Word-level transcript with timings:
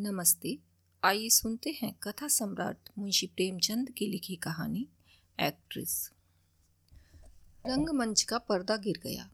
नमस्ते। 0.00 0.58
आइए 1.04 1.28
सुनते 1.28 1.78
हैं 1.82 1.94
कथा 2.02 2.28
सम्राट 2.28 2.76
मुंशी 2.98 3.26
प्रेमचंद 3.26 3.90
की 3.90 4.06
लिखी 4.06 4.36
कहानी, 4.36 4.88
एक्ट्रेस। 5.40 6.10
रंगमंच 7.66 8.22
का 8.22 8.38
पर्दा 8.38 8.76
गिर 8.76 9.00
गया। 9.02 9.30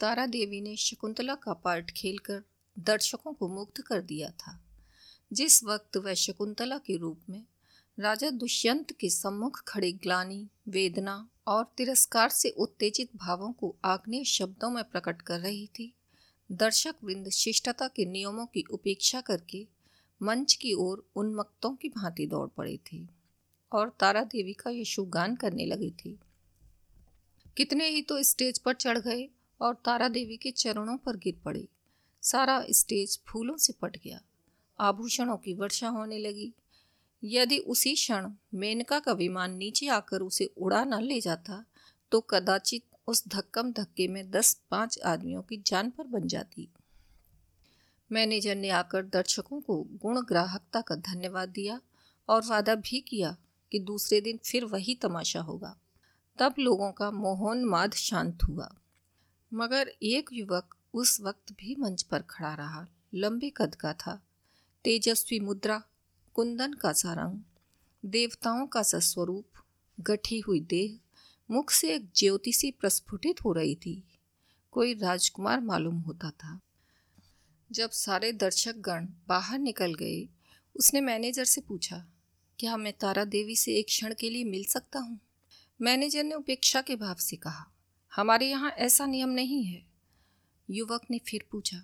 तारा 0.00 0.26
देवी 0.26 0.60
ने 0.60 0.76
शकुंतला 0.76 1.34
का 1.34 1.52
पार्ट 1.52 1.90
खेलकर 1.90 2.42
दर्शकों 2.78 3.32
को 3.32 3.48
मुग्ध 3.48 3.82
कर 3.82 4.02
दिया 4.02 4.30
था। 4.30 4.64
जिस 5.32 5.64
वक्त 5.64 5.96
वह 5.96 6.14
शकुंतला 6.14 6.78
के 6.78 6.96
रूप 6.96 7.20
में 7.30 7.44
राजा 7.98 8.30
दुष्यंत 8.30 8.92
के 8.92 9.10
सम्मुख 9.10 9.64
खड़े 9.68 9.92
ग्लानी, 9.92 10.48
वेदना 10.68 11.28
और 11.46 11.72
तिरस्कार 11.76 12.28
से 12.28 12.50
उत्तेजित 12.50 13.16
भावों 13.16 13.52
को 13.52 13.76
आग्नेय 13.84 14.24
शब्दों 14.24 14.70
में 14.70 14.84
प्रकट 14.84 15.22
कर 15.22 15.40
रही 15.40 15.66
थी 15.66 15.94
दर्शक 16.52 16.94
वृंद 17.04 17.28
शिष्टता 17.28 17.88
के 17.88 18.04
नियमों 18.04 18.46
की 18.46 18.64
उपेक्षा 18.70 19.20
करके 19.20 19.75
मंच 20.20 20.54
की 20.54 20.72
ओर 20.72 21.04
उन्मत्तों 21.16 21.70
की 21.72 21.88
भांति 21.88 22.26
दौड़ 22.26 22.48
पड़ी 22.48 22.76
थी 22.76 23.08
और 23.72 23.96
तारा 24.00 24.22
देवी 24.24 24.52
का 24.52 24.70
यशुगान 24.70 25.36
करने 25.36 25.66
लगी 25.66 25.90
थी। 25.90 26.18
कितने 27.56 27.88
ही 27.88 28.02
तो 28.02 28.22
स्टेज 28.22 28.58
पर 28.58 28.74
चढ़ 28.74 28.98
गए 28.98 29.28
और 29.60 29.74
तारा 29.74 30.08
देवी 30.08 30.36
के 30.36 30.50
चरणों 30.50 30.96
पर 30.96 31.16
गिर 31.16 31.40
पड़े। 31.44 31.66
सारा 32.22 32.64
स्टेज 32.70 33.18
फूलों 33.26 33.56
से 33.56 33.72
पट 33.72 33.96
गया। 33.96 34.20
आभूषणों 34.78 35.36
की 35.36 35.54
वर्षा 35.54 35.88
होने 35.88 36.18
लगी। 36.18 36.52
यदि 37.22 37.58
उसी 37.58 37.94
क्षण 37.94 38.30
मेनका 38.54 38.98
का 38.98 39.12
विमान 39.12 39.56
नीचे 39.56 39.86
आकर 39.88 40.20
उसे 40.20 40.50
उड़ा 40.58 40.84
न 40.84 41.00
ले 41.02 41.20
जाता 41.20 41.64
तो 42.12 42.20
कदाचित 42.20 42.82
उस 43.06 43.28
धक्कम 43.28 43.72
धक्के 43.72 44.08
में 44.08 44.30
दस 44.30 44.52
पाँच 44.70 44.98
आदमियों 44.98 45.42
की 45.42 45.56
जान 45.56 45.90
पर 45.90 46.06
बन 46.06 46.26
जाती। 46.28 46.68
मैनेजर 48.12 48.56
ने 48.56 48.70
आकर 48.70 49.04
दर्शकों 49.04 49.60
को 49.60 49.86
गुण 49.90 50.24
ग्राहकता 50.24 50.80
का 50.80 50.94
धन्यवाद 50.94 51.48
दिया 51.48 51.80
और 52.28 52.44
वादा 52.44 52.74
भी 52.74 53.00
किया 53.00 53.36
कि 53.72 53.78
दूसरे 53.78 54.20
दिन 54.20 54.38
फिर 54.44 54.64
वही 54.64 54.94
तमाशा 54.94 55.40
होगा। 55.40 55.78
तब 56.38 56.54
लोगों 56.58 56.92
का 56.92 57.10
मोहन 57.10 57.42
मोहनमाद 57.42 57.94
शांत 57.94 58.38
हुआ। 58.42 58.74
मगर 59.54 59.92
एक 60.02 60.30
युवक 60.32 60.76
उस 60.94 61.20
वक्त 61.20 61.52
भी 61.52 61.76
मंच 61.78 62.02
पर 62.02 62.22
खड़ा 62.22 62.54
रहा। 62.54 62.86
लंबे 63.14 63.52
कद 63.56 63.74
का 63.74 63.92
था। 63.92 64.22
तेजस्वी 64.84 65.40
मुद्रा, 65.40 65.82
कुंदन 66.34 66.72
का 66.72 66.92
सा 66.92 67.14
रंग, 67.14 67.40
देवताओं 68.04 68.66
का 68.66 68.82
सा 68.82 68.98
स्वरूप, 68.98 69.46
गठी 70.00 70.40
हुई 70.40 70.60
देह, 70.60 70.98
मुख 71.50 71.70
से 71.70 71.94
एक 71.94 72.10
ज्योति 72.16 72.52
सी 72.52 72.70
प्रस्फुटित 72.70 73.44
हो 73.44 73.52
रही 73.52 73.74
थी। 73.74 74.04
कोई 74.70 74.94
राजकुमार 74.94 75.60
मालूम 75.60 75.96
होता 75.96 76.30
था। 76.30 76.60
जब 77.72 77.90
सारे 77.90 78.32
दर्शक 78.32 78.76
गण 78.76 79.06
बाहर 79.28 79.58
निकल 79.58 79.94
गए, 79.94 80.28
उसने 80.76 81.00
मैनेजर 81.00 81.44
से 81.44 81.60
पूछा, 81.60 82.06
क्या 82.58 82.76
मैं 82.76 82.92
तारा 82.92 83.24
देवी 83.24 83.56
से 83.56 83.74
एक 83.74 83.86
क्षण 83.86 84.14
के 84.20 84.30
लिए 84.30 84.44
मिल 84.44 84.64
सकता 84.64 84.98
हूँ? 84.98 85.20
मैनेजर 85.82 86.24
ने 86.24 86.34
उपेक्षा 86.34 86.80
के 86.80 86.96
भाव 86.96 87.14
से 87.14 87.36
कहा, 87.36 87.72
हमारे 88.14 88.48
यहाँ 88.48 88.70
ऐसा 88.70 89.06
नियम 89.06 89.28
नहीं 89.28 89.64
है। 89.64 89.86
युवक 90.70 91.02
ने 91.10 91.18
फिर 91.18 91.44
पूछा, 91.50 91.82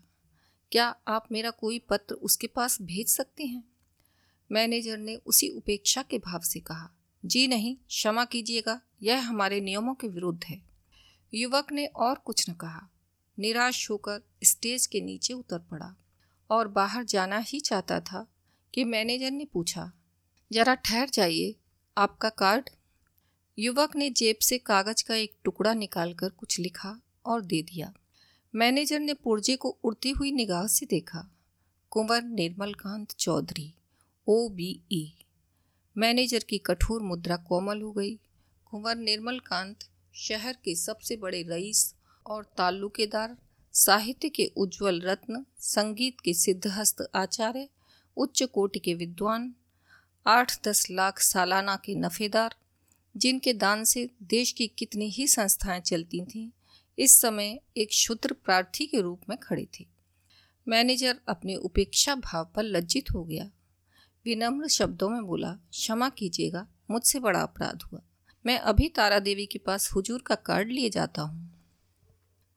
क्या 0.73 0.95
आप 1.09 1.29
मेरा 1.33 1.51
कोई 1.51 1.79
पत्र 1.79 2.15
उसके 2.15 2.47
पास 2.47 2.83
भेज 2.83 3.09
सकते 3.09 3.45
हैं? 3.45 3.65
मैनेजर 4.53 4.99
ने 4.99 5.17
उसी 5.17 5.49
उपेक्षा 5.49 6.03
के 6.03 6.19
भाव 6.19 6.41
से 6.41 6.61
कहा, 6.61 6.91
जी 7.25 7.49
नहीं, 7.49 7.77
क्षमा 7.77 8.25
कीजिएगा, 8.25 8.81
यह 9.03 9.29
हमारे 9.29 9.61
नियमों 9.61 9.95
के 9.95 10.09
विरुद्ध 10.09 10.45
है। 10.45 10.63
युवक 11.35 11.73
ने 11.73 11.87
और 11.87 12.15
कुछ 12.15 12.51
न 12.51 12.53
कहा। 12.53 12.89
निराश 13.43 13.91
होकर 13.91 14.21
स्टेज 14.45 14.87
के 14.87 15.01
नीचे 15.01 15.35
उतर 15.35 15.59
पड़ा 15.59 15.95
और 16.51 16.69
बाहर 16.69 17.05
जाना 17.05 17.39
ही 17.39 17.61
चाहता 17.61 18.01
था 18.01 18.27
कि 18.75 18.85
मैनेजर 18.85 19.31
ने 19.31 19.45
पूछा, 19.45 19.93
जरा 20.53 20.75
ठहर 20.75 21.09
जाइए, 21.09 21.55
आपका 21.97 22.29
कार्ड? 22.29 22.71
युवक 23.59 23.97
ने 23.97 24.11
जेब 24.11 24.37
से 24.43 24.59
कागज़ 24.59 25.05
का 25.05 25.15
एक 25.15 25.35
टुकड़ा 25.45 25.75
निकालकर 25.75 26.29
कुछ 26.31 26.59
लिखा 26.61 27.01
और 27.27 27.41
दे 27.41 27.63
दिया। 27.63 27.93
मैनेजर 28.55 29.01
ने 29.01 29.15
पुर्जे 29.15 29.57
को 29.57 29.79
उड़ती 29.85 30.11
हुई 30.11 30.33
निगाह 30.33 30.67
से 30.67 30.87
देखा। 30.87 31.31
Kunwar 31.91 32.23
Nirmalkant 32.23 33.13
Chaudhary, 33.13 33.75
O 34.27 34.49
B 34.49 34.81
E. 34.93 35.13
Manager 35.97 36.45
की 36.49 36.59
कठोर 36.59 37.03
मुद्रा 37.03 37.37
कोमल 37.37 37.83
हो 37.83 37.93
गई। 37.93 38.15
कुंवर 38.65 38.97
निर्मलकांत 38.97 39.85
शहर 40.15 40.57
के 40.65 40.75
सबसे 40.75 41.17
बड़े 41.17 41.43
रईस 41.43 41.95
और 42.27 42.45
ताल्लुकेदार, 42.57 43.37
साहित्य 43.73 44.29
के 44.29 44.53
उज्जवल 44.57 45.01
रत्न, 45.01 45.45
संगीत 45.59 46.21
के 46.21 46.35
सिद्धहस्त 46.35 47.11
आचार्य, 47.15 47.69
उच्च 48.17 48.43
कोटि 48.43 48.79
के 48.79 48.95
विद्वान 48.95 49.55
आठ 50.27 50.69
दस 50.69 50.91
लाख 50.91 51.19
सालाना 51.19 51.77
के 51.77 51.95
नफेदार, 51.95 52.55
जिनके 53.17 53.53
दान 53.53 53.85
से 53.85 54.11
देश 54.23 54.53
की 54.53 54.67
कितनी 54.67 55.09
ही 55.09 55.27
संस्थाएँ 55.27 55.81
चलती 55.81 56.25
थीं, 56.25 56.51
इस 56.99 57.21
समय 57.21 57.61
एक 57.77 57.93
शुद्र 57.93 58.33
प्रार्थी 58.33 58.87
के 58.87 59.01
रूप 59.01 59.21
में 59.29 59.39
खड़े 59.39 59.69
थे। 59.81 59.87
मैनेजर 60.69 61.21
अपने 61.29 61.57
उपेक्षा 61.57 62.15
भाव 62.15 62.53
पर 62.57 62.63
लज्जित 62.63 63.11
हो 63.11 63.25
गया। 63.25 63.51
विनम्र 64.25 64.69
शब्दों 64.69 65.09
में 65.09 65.27
बोला, 65.27 65.53
क्षमा 65.53 66.09
कीजिएगा, 66.09 66.67
मुझसे 66.91 67.19
बड़ा 67.19 67.41
अपराध 67.41 67.83
हुआ। 67.83 68.01
मैं 68.47 68.59
अभी 68.59 68.89
तारा 68.89 69.19
देवी 69.19 69.47
के 69.47 69.59
पास 69.59 69.93
हुजूर 69.93 70.23
का 70.23 70.35
कार्ड 70.35 70.69
लिए 70.69 70.91
जाता 70.91 71.23
हूँ। 71.23 71.52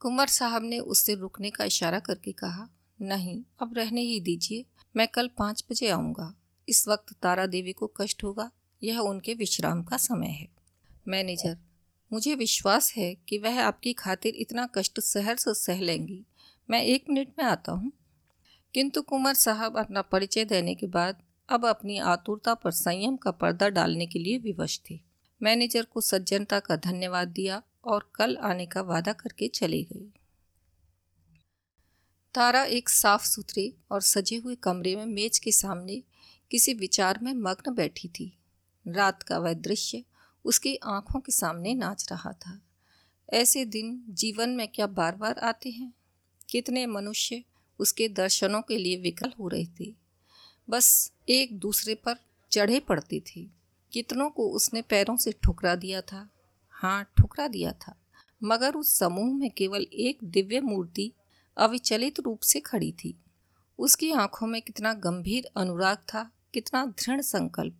कुंवर 0.05 0.27
साहब 0.27 0.63
ने 0.63 0.79
उससे 0.79 1.15
रुकने 1.15 1.49
का 1.49 1.63
इशारा 1.63 1.99
करके 1.99 2.31
कहा, 2.31 2.69
नहीं, 3.01 3.43
अब 3.61 3.73
रहने 3.73 4.01
ही 4.01 4.19
दीजिए, 4.19 4.65
मैं 4.95 5.07
कल 5.07 5.27
पाँच 5.27 5.65
बजे 5.71 5.89
आऊँगा। 5.89 6.35
इस 6.69 6.87
वक्त 6.87 7.13
तारा 7.13 7.45
देवी 7.45 7.73
को 7.73 7.87
कष्ट 7.87 8.23
होगा, 8.23 8.51
यह 8.83 8.99
उनके 8.99 9.33
विश्राम 9.33 9.83
का 9.83 9.97
समय 9.97 10.27
है। 10.27 10.47
मैनेजर, 11.07 11.57
मुझे 12.13 12.35
विश्वास 12.35 12.93
है 12.93 13.15
कि 13.15 13.37
वह 13.37 13.63
आपकी 13.63 13.93
खातिर 13.93 14.35
इतना 14.35 14.69
कष्ट 14.75 14.99
सहर 14.99 15.35
से 15.35 15.53
सह 15.53 15.79
लेंगी। 15.79 16.25
मैं 16.69 16.83
एक 16.83 17.05
मिनट 17.09 17.33
में 17.39 17.45
आता 17.45 17.71
हूँ। 17.71 17.91
किंतु 18.73 19.01
कुंवर 19.01 19.33
साहब 19.33 19.77
अपना 19.77 20.01
परिचय 20.01 20.45
देने 20.45 20.75
के 20.75 20.87
बाद 20.87 21.23
अब 21.49 21.65
अपनी 21.65 21.97
आतुरता 21.97 22.53
पर 22.53 22.71
संयम 22.71 23.17
का 23.17 23.31
पर्दा 23.31 23.69
डालने 23.69 24.05
के 24.05 24.19
लिए 24.19 24.37
विवश 24.37 24.81
थे। 24.89 24.99
मैनेजर 25.41 25.83
को 25.83 26.01
सज्जनता 26.01 26.59
का 26.59 26.75
धन्यवाद 26.75 27.27
दिया 27.27 27.61
और 27.85 28.11
कल 28.15 28.37
आने 28.37 28.65
का 28.65 28.81
वादा 28.81 29.13
करके 29.13 29.47
चली 29.47 29.83
गई। 29.83 30.13
तारा 32.33 32.63
एक 32.63 32.89
साफ़ 32.89 33.25
सुथरे 33.25 33.73
और 33.91 34.01
सजे 34.01 34.37
हुए 34.37 34.55
कमरे 34.55 34.95
में 34.95 35.05
मेज 35.05 35.39
के 35.39 35.51
सामने 35.51 36.03
किसी 36.51 36.73
विचार 36.73 37.19
में 37.23 37.33
मग्न 37.33 37.73
बैठी 37.73 38.07
थी। 38.07 38.37
रात 38.87 39.23
का 39.23 39.37
वह 39.37 39.53
दृश्य 39.53 40.03
उसकी 40.45 40.75
आँखों 40.75 41.19
के 41.19 41.31
सामने 41.31 41.73
नाच 41.73 42.11
रहा 42.11 42.31
था। 42.31 42.61
ऐसे 43.33 43.65
दिन 43.65 44.03
जीवन 44.09 44.49
में 44.49 44.67
क्या 44.67 44.87
बार 44.87 45.15
बार 45.15 45.37
आते 45.37 45.69
हैं? 45.69 45.93
कितने 46.49 46.85
मनुष्य 46.85 47.43
उसके 47.79 48.09
दर्शनों 48.09 48.61
के 48.61 48.77
लिए 48.77 48.97
विकल 48.97 49.33
हो 49.39 49.47
रहे 49.47 49.65
थे। 49.65 49.95
बस 50.69 51.11
एक 51.29 51.59
दूसरे 51.59 51.95
पर 51.95 52.15
चढ़े 52.51 52.79
पड़ती 52.79 53.19
थी। 53.19 53.51
कितनों 53.91 54.29
को 54.29 54.49
उसने 54.49 54.81
पैरों 54.81 55.17
से 55.17 55.31
ठुकरा 55.31 55.75
दिया 55.75 56.01
था। 56.01 56.29
हाँ 56.85 57.11
ठुकरा 57.17 57.47
दिया 57.47 57.71
था। 57.71 57.95
मगर 58.43 58.75
उस 58.75 58.97
समूह 58.97 59.37
में 59.37 59.51
केवल 59.51 59.81
एक 59.83 60.17
दिव्य 60.23 60.61
मूर्ति 60.61 61.11
अविचलित 61.57 62.19
रूप 62.19 62.39
से 62.39 62.59
खड़ी 62.59 62.91
थी। 62.91 63.17
उसकी 63.79 64.11
आँखों 64.11 64.47
में 64.47 64.61
कितना 64.61 64.93
गंभीर 64.93 65.45
अनुराग 65.57 65.97
था, 65.97 66.31
कितना 66.53 66.85
दृढ़ 66.85 67.21
संकल्प। 67.21 67.75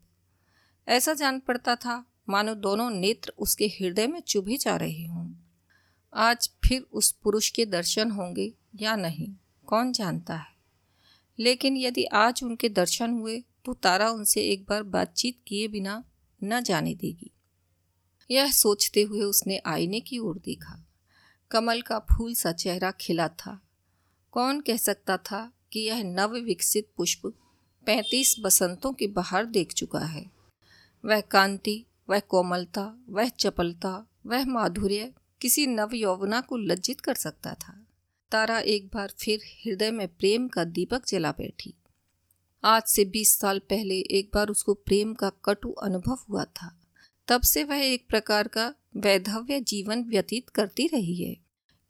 ऐसा 0.87 1.13
जान 1.13 1.39
पड़ता 1.39 1.75
था, 1.75 2.05
मानो 2.29 2.55
दोनों 2.55 2.89
नेत्र 2.89 3.33
उसके 3.37 3.65
हृदय 3.67 4.07
में 4.07 4.19
चुभे 4.19 4.57
जा 4.57 4.75
रहे 4.75 5.05
हों। 5.05 5.33
आज 6.13 6.49
फिर 6.65 6.81
उस 6.81 7.11
पुरुष 7.11 7.49
के 7.49 7.65
दर्शन 7.65 8.11
होंगे 8.11 8.53
या 8.75 8.95
नहीं, 8.95 9.35
कौन 9.65 9.91
जानता 9.91 10.35
है। 10.35 10.55
लेकिन 11.39 11.77
यदि 11.77 12.05
आज 12.05 12.43
उनके 12.43 12.69
दर्शन 12.69 13.11
हुए 13.11 13.43
तो 13.65 13.73
तारा 13.73 14.09
उनसे 14.09 14.41
एक 14.41 14.65
बार 14.69 14.83
बातचीत 14.83 15.39
किए 15.47 15.67
बिना 15.67 16.03
न 16.43 16.61
जाने 16.61 16.95
देगी। 16.95 17.31
यह 18.31 18.51
सोचते 18.51 19.01
हुए 19.01 19.21
उसने 19.21 19.61
आईने 19.65 19.99
की 19.99 20.19
ओर 20.19 20.37
देखा। 20.37 20.87
कमल 21.51 21.81
का 21.81 21.99
फूल 21.99 22.33
सा 22.33 22.51
चेहरा 22.51 22.91
खिला 22.91 23.27
था। 23.27 23.61
कौन 24.31 24.61
कह 24.61 24.77
सकता 24.77 25.17
था 25.17 25.51
कि 25.71 25.79
यह 25.79 26.03
नव 26.03 26.37
विकसित 26.37 26.91
पुष्प 26.97 27.33
पैंतीस 27.85 28.35
बसंतों 28.39 28.93
की 28.93 29.07
बाहर 29.07 29.45
देख 29.45 29.73
चुका 29.73 29.99
है। 29.99 30.31
वह 31.05 31.21
कांति, 31.21 31.85
वह 32.09 32.19
कोमलता, 32.19 32.99
वह 33.09 33.29
चपलता, 33.29 34.07
वह 34.25 34.45
माधुर्य 34.45 35.13
किसी 35.41 35.67
नव 35.67 35.89
यौवना 35.93 36.41
को 36.41 36.57
लज्जित 36.57 37.01
कर 37.01 37.13
सकता 37.13 37.53
था। 37.53 37.87
तारा 38.31 38.59
एक 38.59 38.87
बार 38.87 39.13
फिर 39.19 39.39
हृदय 39.45 39.91
में 39.91 40.07
प्रेम 40.07 40.47
का 40.47 40.63
दीपक 40.63 41.07
जला 41.07 41.31
बैठी। 41.31 41.73
आज 42.63 42.83
से 42.83 43.05
बीस 43.05 43.39
साल 43.39 43.59
पहले 43.59 43.99
एक 43.99 44.31
बार 44.33 44.49
उसको 44.49 44.73
प्रेम 44.73 45.13
का 45.13 45.31
कटु 45.45 45.71
अनुभव 45.71 46.17
हुआ 46.29 46.45
था। 46.45 46.81
तब 47.27 47.41
से 47.41 47.63
वह 47.63 47.77
एक 47.77 48.07
प्रकार 48.07 48.47
का 48.47 48.73
वैधव्य 48.97 49.59
जीवन 49.59 50.03
व्यतीत 50.03 50.49
करती 50.49 50.87
रही 50.87 51.23
है। 51.23 51.37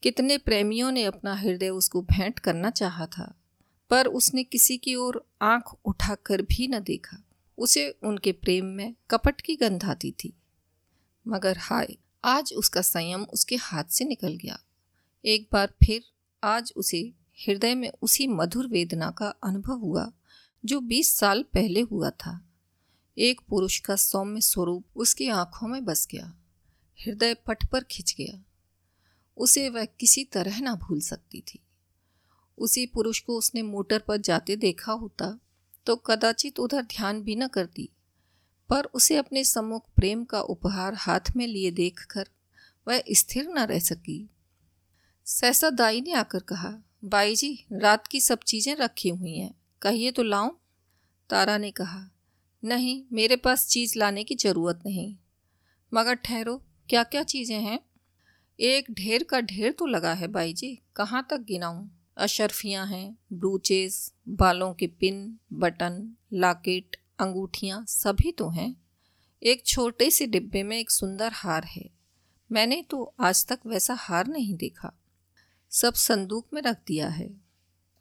कितने 0.04 0.38
प्रेमियों 0.38 0.92
ने 0.92 1.04
अपना 1.04 1.34
हृदय 1.36 1.70
उसको 1.70 2.02
भेंट 2.02 2.40
करना 2.40 2.70
चाहा 2.70 3.06
था, 3.06 3.36
पर 3.90 4.08
उसने 4.08 4.44
किसी 4.44 4.78
की 4.78 4.96
ओर 4.96 5.26
आँख 5.42 5.76
उठाकर 5.86 6.42
भी 6.42 6.68
न 6.68 6.80
देखा। 6.80 7.18
उसे 7.58 7.90
उनके 8.04 8.32
प्रेम 8.32 8.66
में 8.66 8.96
कपट 9.12 9.42
की 9.42 9.56
गंध 9.56 9.84
आती 9.84 10.12
थी। 10.12 10.34
मगर 11.28 11.58
हाय, 11.58 11.96
आज 12.24 12.54
उसका 12.54 12.82
संयम 12.82 13.24
उसके 13.24 13.56
हाथ 13.56 13.84
से 13.84 14.06
निकल 14.06 14.36
गया। 14.36 14.60
एक 15.26 15.48
बार 15.52 15.74
फिर 15.86 16.02
आज 16.44 16.74
उसे 16.76 17.14
हृदय 17.48 17.76
में 17.76 17.92
उसी 18.02 18.28
मधुर 18.28 18.68
वेदना 18.68 19.12
का 19.12 19.28
अनुभव 19.44 19.80
हुआ, 19.80 20.12
जो 20.66 20.80
बीस 20.80 21.16
साल 21.16 21.44
पहले 21.44 21.82
हुआ 21.82 22.10
था। 22.10 22.42
एक 23.18 23.42
पुरुष 23.50 23.78
का 23.80 23.96
सौम्य 23.96 24.42
स्वरूप 24.42 24.98
उसकी 24.98 25.28
आँखों 25.30 25.68
में 25.68 25.84
बस 25.86 26.08
गया, 26.12 26.34
हृदय 27.00 27.34
पट 27.48 27.66
पर 27.66 27.84
खिंच 27.84 28.14
गया। 28.18 28.42
उसे 29.38 29.68
वह 29.70 29.86
किसी 30.00 30.24
तरह 30.24 30.60
ना 30.62 30.74
भूल 30.78 31.00
सकती 31.02 31.42
थी। 31.42 31.60
उसी 32.58 32.86
पुरुष 32.86 33.20
को 33.20 33.38
उसने 33.38 33.62
मोटर 33.62 34.00
पर 34.00 34.18
जाते 34.18 34.56
देखा 34.56 34.92
होता 34.92 35.38
तो 35.88 35.96
कदाचित 35.96 36.60
उधर 36.60 36.82
ध्यान 36.84 37.22
भी 37.22 37.36
न 37.36 37.48
करती, 37.48 37.90
पर 38.70 38.86
उसे 38.86 39.18
अपने 39.18 39.44
सम्मुख 39.44 39.90
प्रेम 39.96 40.24
का 40.24 40.42
उपहार 40.42 40.94
हाथ 40.94 41.36
में 41.36 41.46
लिए 41.48 41.72
देखकर 41.72 42.28
वह 42.88 43.04
स्थिर 43.12 43.48
न 43.50 43.66
रह 43.66 43.80
सकी। 43.80 44.30
सहसा 45.28 45.70
दाई 45.70 46.02
ने 46.02 46.14
आकर 46.14 46.40
कहा, 46.40 46.74
बाई 47.04 47.36
जी, 47.36 47.66
रात 47.72 48.08
की 48.08 48.22
सब 48.22 48.40
चीज़ें 48.40 48.76
रखी 48.76 49.10
हुई 49.10 49.38
हैं, 49.38 49.54
कहिए 49.82 50.12
तो 50.12 50.24
लाऊं? 50.24 50.52
तारा 51.30 51.58
ने 51.58 51.72
कहा 51.72 52.10
नहीं, 52.66 53.04
मेरे 53.14 53.36
पास 53.36 53.68
चीज़ 53.68 54.00
लाने 54.00 54.24
की 54.24 54.36
ज़रूरत 54.36 54.80
नहीं। 54.86 55.16
मगर 55.94 56.14
ठहरो 56.14 56.58
क्या 56.90 57.04
क्या 57.04 57.24
चीज़ें 57.24 57.60
हैं? 57.60 57.80
एक 58.60 58.92
ढेर 58.92 59.24
का 59.24 59.42
ढेर 59.42 59.72
तो 59.72 59.86
लगा 59.86 60.14
है 60.14 60.28
बाई 60.28 60.54
जी 60.54 60.82
कहाँ 60.96 61.28
तक 61.30 61.38
गिनाऊँ? 61.38 62.06
अशरफियाँ 62.18 62.88
हैं 62.88 63.18
ब्रूचेस 63.34 64.14
बालों 64.30 64.74
के 64.74 64.88
पिन, 64.88 65.40
बटन, 65.54 66.16
लाकेट, 66.34 66.96
अंगूठियाँ, 67.20 67.86
सभी 67.88 68.32
तो 68.32 68.50
हैं। 68.50 68.76
एक 69.44 69.66
छोटे 69.66 70.12
से 70.12 70.28
डिब्बे 70.28 70.64
में 70.64 70.80
एक 70.80 70.92
सुंदर 70.92 71.32
हार 71.34 71.64
है। 71.64 71.90
मैंने 72.52 72.82
तो 72.82 73.14
आज 73.20 73.46
तक 73.46 73.60
वैसा 73.66 73.94
हार 73.94 74.28
नहीं 74.28 74.56
देखा। 74.56 74.94
सब 75.70 75.94
संदूक 75.94 76.48
में 76.54 76.62
रख 76.62 76.78
दिया 76.88 77.08
है। 77.10 77.42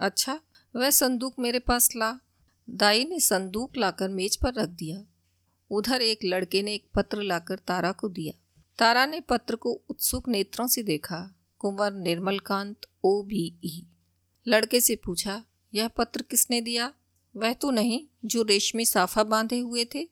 अच्छा 0.01 0.41
वह 0.77 0.91
संदूक 0.91 1.35
मेरे 1.39 1.59
पास 1.59 1.97
ला। 1.97 2.19
दाई 2.71 3.05
ने 3.05 3.21
संदूक 3.21 3.77
लाकर 3.77 4.09
मेज 4.09 4.37
पर 4.37 4.55
रख 4.55 4.69
दिया। 4.69 5.05
उधर 5.71 6.03
एक 6.03 6.19
लड़के 6.25 6.63
ने 6.63 6.75
एक 6.75 6.85
पत्र 6.95 7.23
लाकर 7.23 7.59
तारा 7.59 7.93
को 7.93 8.09
दिया। 8.09 8.33
तारा 8.79 9.07
ने 9.07 9.21
पत्र 9.21 9.57
को 9.57 9.73
उत्सुक 9.91 10.29
नेत्रों 10.29 10.67
से 10.67 10.83
देखा। 10.83 11.35
Kunwar 11.59 11.93
Nirmalkant, 11.93 12.77
O 13.05 13.23
B 13.23 13.59
E. 13.65 13.87
लड़के 14.49 14.81
से 14.81 14.97
पूछा, 14.97 15.45
यह 15.75 15.89
पत्र 15.89 16.23
किसने 16.23 16.61
दिया? 16.61 16.93
वह 17.37 17.53
तो 17.53 17.71
नहीं, 17.71 18.07
जो 18.25 18.43
रेशमी 18.43 18.85
साफा 18.85 19.25
बांधे 19.25 19.59
हुए 19.59 19.85
थे? 19.85 20.09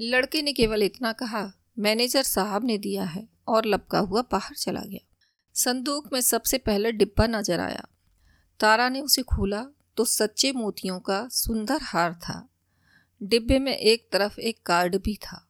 लड़के 0.00 0.42
ने 0.42 0.52
केवल 0.52 0.82
इतना 0.82 1.12
कहा, 1.12 1.52
मैनेजर 1.78 2.22
साहब 2.22 2.64
ने 2.64 2.78
दिया 2.78 3.04
है 3.04 3.28
और 3.48 3.66
लपका 3.66 3.98
हुआ 3.98 4.22
बाहर 4.22 4.54
चला 4.54 4.80
गया। 4.80 5.16
संदूक 5.54 6.12
में 6.12 6.20
सबसे 6.20 6.58
पहले 6.58 6.92
डिब्बा 6.92 7.26
नज़र 7.26 7.60
आया। 7.60 7.86
तारा 8.60 8.88
ने 8.88 9.00
उसे 9.00 9.22
खोला 9.22 9.66
तो 9.98 10.04
सच्चे 10.04 10.52
मोतियों 10.52 11.00
का 11.00 11.28
सुंदर 11.28 11.78
हार 11.82 12.14
था। 12.14 12.48
डिब्बे 13.22 13.58
में 13.58 13.76
एक 13.76 14.08
तरफ़ 14.12 14.40
एक 14.40 14.58
कार्ड 14.66 14.96
भी 14.96 15.14
था। 15.14 15.48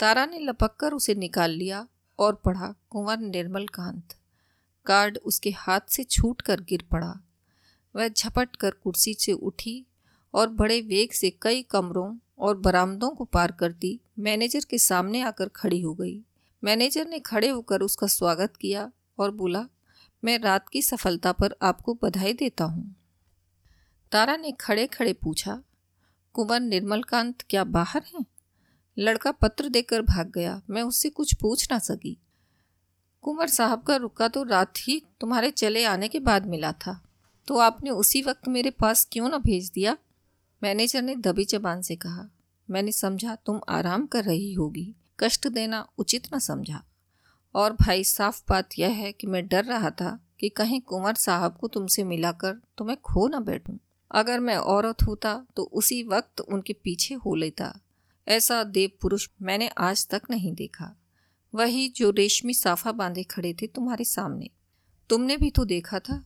तारा 0.00 0.26
ने 0.26 0.38
लपक 0.38 0.76
कर 0.76 0.92
उसे 0.92 1.14
निकाल 1.14 1.50
लिया 1.50 1.88
और 2.18 2.34
पढ़ा 2.34 2.74
कुंवर 2.90 3.18
निर्मल 3.18 3.66
कांत 3.66 4.14
कार्ड 4.86 5.18
उसके 5.18 5.50
हाथ 5.50 5.80
से 5.88 6.04
छूट 6.04 6.40
कर 6.40 6.60
गिर 6.60 6.84
पड़ा। 6.90 7.12
वह 7.96 8.08
झपट 8.08 8.56
कर 8.56 8.70
कुर्सी 8.70 9.14
से 9.14 9.32
उठी 9.32 9.86
और 10.34 10.48
बड़े 10.48 10.80
वेग 10.80 11.12
से 11.12 11.30
कई 11.42 11.62
कमरों 11.62 12.18
और 12.38 12.56
बरामदों 12.56 13.10
को 13.10 13.24
पार 13.24 13.52
करती 13.52 14.00
मैनेजर 14.18 14.60
के 14.70 14.78
सामने 14.78 15.20
आकर 15.20 15.48
खड़ी 15.48 15.80
हो 15.80 15.94
गई। 15.94 16.24
मैनेजर 16.64 17.06
ने 17.06 17.18
खड़े 17.18 17.48
होकर 17.48 17.80
उसका 17.80 18.06
स्वागत 18.06 18.56
किया 18.56 18.90
और 19.18 19.30
बोला, 19.30 19.66
मैं 20.24 20.38
रात 20.38 20.68
की 20.68 20.82
सफलता 20.82 21.32
पर 21.32 21.54
आपको 21.62 21.98
बधाई 22.02 22.32
देता 22.32 22.64
हूँ। 22.64 22.96
तारा 24.12 24.36
ने 24.36 24.50
खड़े 24.52 24.86
खड़े 24.86 25.12
पूछा, 25.12 25.62
कुंवर 26.34 26.60
निर्मलकांत 26.60 27.42
क्या 27.42 27.64
बाहर 27.64 28.02
हैं? 28.14 28.24
लड़का 28.96 29.32
पत्र 29.32 29.68
देकर 29.68 30.02
भाग 30.02 30.30
गया। 30.30 30.60
मैं 30.70 30.82
उससे 30.82 31.10
कुछ 31.10 31.34
पूछ 31.34 31.66
ना 31.72 31.78
सकी। 31.78 32.16
कुंवर 33.24 33.48
साहब 33.48 33.82
का 33.82 33.96
रुका 33.96 34.28
तो 34.28 34.42
रात 34.42 34.78
ही 34.78 35.02
तुम्हारे 35.20 35.50
चले 35.50 35.84
आने 35.84 36.08
के 36.08 36.20
बाद 36.20 36.46
मिला 36.46 36.72
था 36.72 37.00
तो 37.48 37.58
आपने 37.58 37.90
उसी 37.90 38.22
वक्त 38.22 38.48
मेरे 38.48 38.70
पास 38.70 39.06
क्यों 39.12 39.28
ना 39.28 39.38
भेज 39.38 39.70
दिया? 39.70 39.96
मैनेजर 40.62 41.02
ने 41.02 41.14
दबी 41.16 41.44
जबान 41.44 41.82
से 41.82 41.96
कहा, 41.96 42.28
मैंने 42.68 42.92
समझा 42.92 43.34
तुम 43.36 43.60
आराम 43.68 44.06
कर 44.06 44.24
रही 44.24 44.52
होगी, 44.52 44.94
कष्ट 45.20 45.48
देना 45.48 45.86
उचित 45.98 46.34
न 46.34 46.38
समझा। 46.38 46.82
और 47.54 47.72
भाई, 47.72 48.04
साफ़ 48.04 48.42
बात 48.48 48.78
यह 48.78 48.90
है 48.90 49.12
कि 49.12 49.26
मैं 49.26 49.46
डर 49.48 49.64
रहा 49.64 49.90
था 49.90 50.18
कि 50.40 50.48
कहीं 50.48 50.80
कुंवर 50.80 51.14
साहब 51.14 51.56
को 51.56 51.68
तुमसे 51.68 52.04
मिलाकर 52.04 52.60
तुम्हें 52.78 52.96
खो 53.00 53.26
न 53.28 53.44
बैठूं। 53.44 53.76
अगर 54.10 54.40
मैं 54.40 54.56
औरत 54.56 55.02
होता 55.02 55.46
तो 55.56 55.62
उसी 55.62 56.02
वक्त 56.02 56.40
उनके 56.40 56.72
पीछे 56.72 57.14
हो 57.14 57.34
लेता। 57.34 57.80
ऐसा 58.28 58.64
देव 58.64 58.90
पुरुष 59.00 59.28
मैंने 59.42 59.68
आज 59.68 60.08
तक 60.08 60.22
नहीं 60.30 60.54
देखा। 60.54 60.96
वही 61.54 61.88
जो 61.88 62.10
रेशमी 62.10 62.54
साफा 62.54 62.92
बांधे 62.92 63.22
खड़े 63.22 63.54
थे 63.54 63.66
तुम्हारे 63.66 64.04
सामने। 64.04 64.50
तुमने 65.08 65.36
भी 65.36 65.50
तो 65.50 65.64
देखा 65.64 65.98
था। 65.98 66.24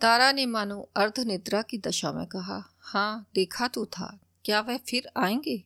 तारा 0.00 0.32
ने 0.32 0.46
मानो 0.46 0.90
अर्ध 0.96 1.20
निद्रा 1.20 1.62
की 1.62 1.78
दशा 1.78 2.12
में 2.12 2.26
कहा 2.26 2.64
हाँ 2.78 3.26
देखा 3.34 3.68
तो 3.68 3.86
था। 3.86 4.20
क्या 4.44 4.60
वह 4.60 4.76
फिर 4.76 5.08
आएँगे? 5.16 5.64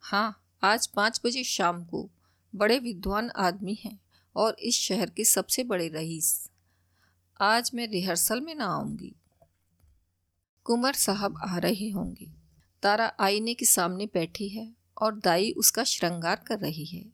हाँ 0.00 0.44
आज 0.62 0.86
पाँच 0.86 1.20
बजे 1.24 1.44
शाम 1.44 1.84
को। 1.84 2.10
बड़े 2.54 2.78
विद्वान 2.78 3.30
आदमी 3.30 3.74
हैं 3.74 4.00
और 4.36 4.56
इस 4.60 4.74
शहर 4.74 5.10
के 5.10 5.24
सबसे 5.24 5.64
बड़े 5.64 5.88
रईस। 5.88 6.50
आज 7.40 7.70
मैं 7.74 7.88
रिहर्सल 7.88 8.40
में 8.40 8.54
ना 8.54 8.66
आऊँगी। 8.66 9.14
कुंवर 10.64 10.92
साहब 10.92 11.40
आ 11.48 11.58
रहे 11.58 11.90
होंगे। 11.90 12.30
तारा 12.82 13.12
आईने 13.20 13.54
के 13.54 13.64
सामने 13.64 14.06
बैठी 14.06 14.48
है 14.48 14.72
और 15.02 15.18
दाई 15.18 15.50
उसका 15.50 15.84
श्रृंगार 15.84 16.36
कर 16.36 16.58
रही 16.58 16.84
है। 16.84 17.12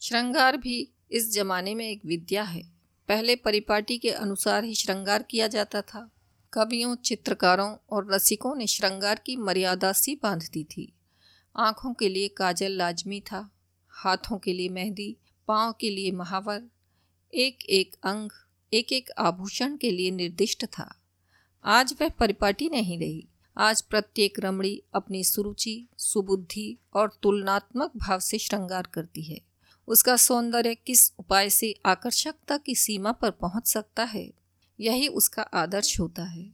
श्रृंगार 0.00 0.56
भी 0.56 0.88
इस 1.12 1.32
जमाने 1.32 1.74
में 1.74 1.90
एक 1.90 2.04
विद्या 2.04 2.42
है। 2.42 2.62
पहले 3.08 3.36
परिपाटी 3.36 3.98
के 3.98 4.10
अनुसार 4.10 4.64
ही 4.64 4.74
श्रृंगार 4.74 5.22
किया 5.22 5.48
जाता 5.48 5.82
था। 5.82 6.10
कवियों, 6.52 6.96
चित्रकारों 6.96 7.76
और 7.90 8.14
रसिकों 8.14 8.54
ने 8.54 8.66
श्रृंगार 8.66 9.20
की 9.26 9.36
मर्यादा 9.36 9.92
सी 9.92 10.14
बाँध 10.14 10.42
दी 10.52 10.64
थी। 10.64 10.92
आँखों 11.56 11.94
के 11.94 12.08
लिए 12.08 12.28
काजल 12.28 12.72
लाजमी 12.72 13.20
था, 13.20 13.50
हाथों 13.88 14.38
के 14.38 14.52
लिए 14.52 14.68
मेहंदी, 14.68 15.16
पाँव 15.48 15.74
के 15.80 15.90
लिए 15.90 16.10
महावर 16.10 16.62
एक 17.34 17.64
एक 17.64 17.96
अंग 18.02 18.30
एक 18.72 18.92
एक 18.92 19.10
आभूषण 19.18 19.76
के 19.76 19.90
लिए 19.90 20.10
निर्दिष्ट 20.10 20.64
था। 20.64 20.97
आज 21.70 21.94
वह 22.00 22.08
परिपाटी 22.08 22.68
नहीं 22.68 22.98
रही। 22.98 23.28
आज 23.56 23.82
प्रत्येक 23.82 24.40
रमणी 24.40 24.82
अपनी 24.94 25.24
सुरुचि, 25.24 25.88
सुबुद्धि 25.98 26.78
और 26.94 27.18
तुलनात्मक 27.22 27.92
भाव 27.96 28.20
से 28.20 28.38
श्रृंगार 28.38 28.86
करती 28.86 29.22
है। 29.22 29.40
उसका 29.88 30.16
सौंदर्य 30.16 30.74
किस 30.74 31.12
उपाय 31.18 31.50
से 31.50 31.74
आकर्षकता 31.86 32.56
की 32.56 32.74
सीमा 32.74 33.12
पर 33.12 33.30
पहुँच 33.30 33.66
सकता 33.66 34.04
है, 34.04 34.32
यही 34.80 35.08
उसका 35.08 35.42
आदर्श 35.42 36.00
होता 36.00 36.24
है। 36.24 36.50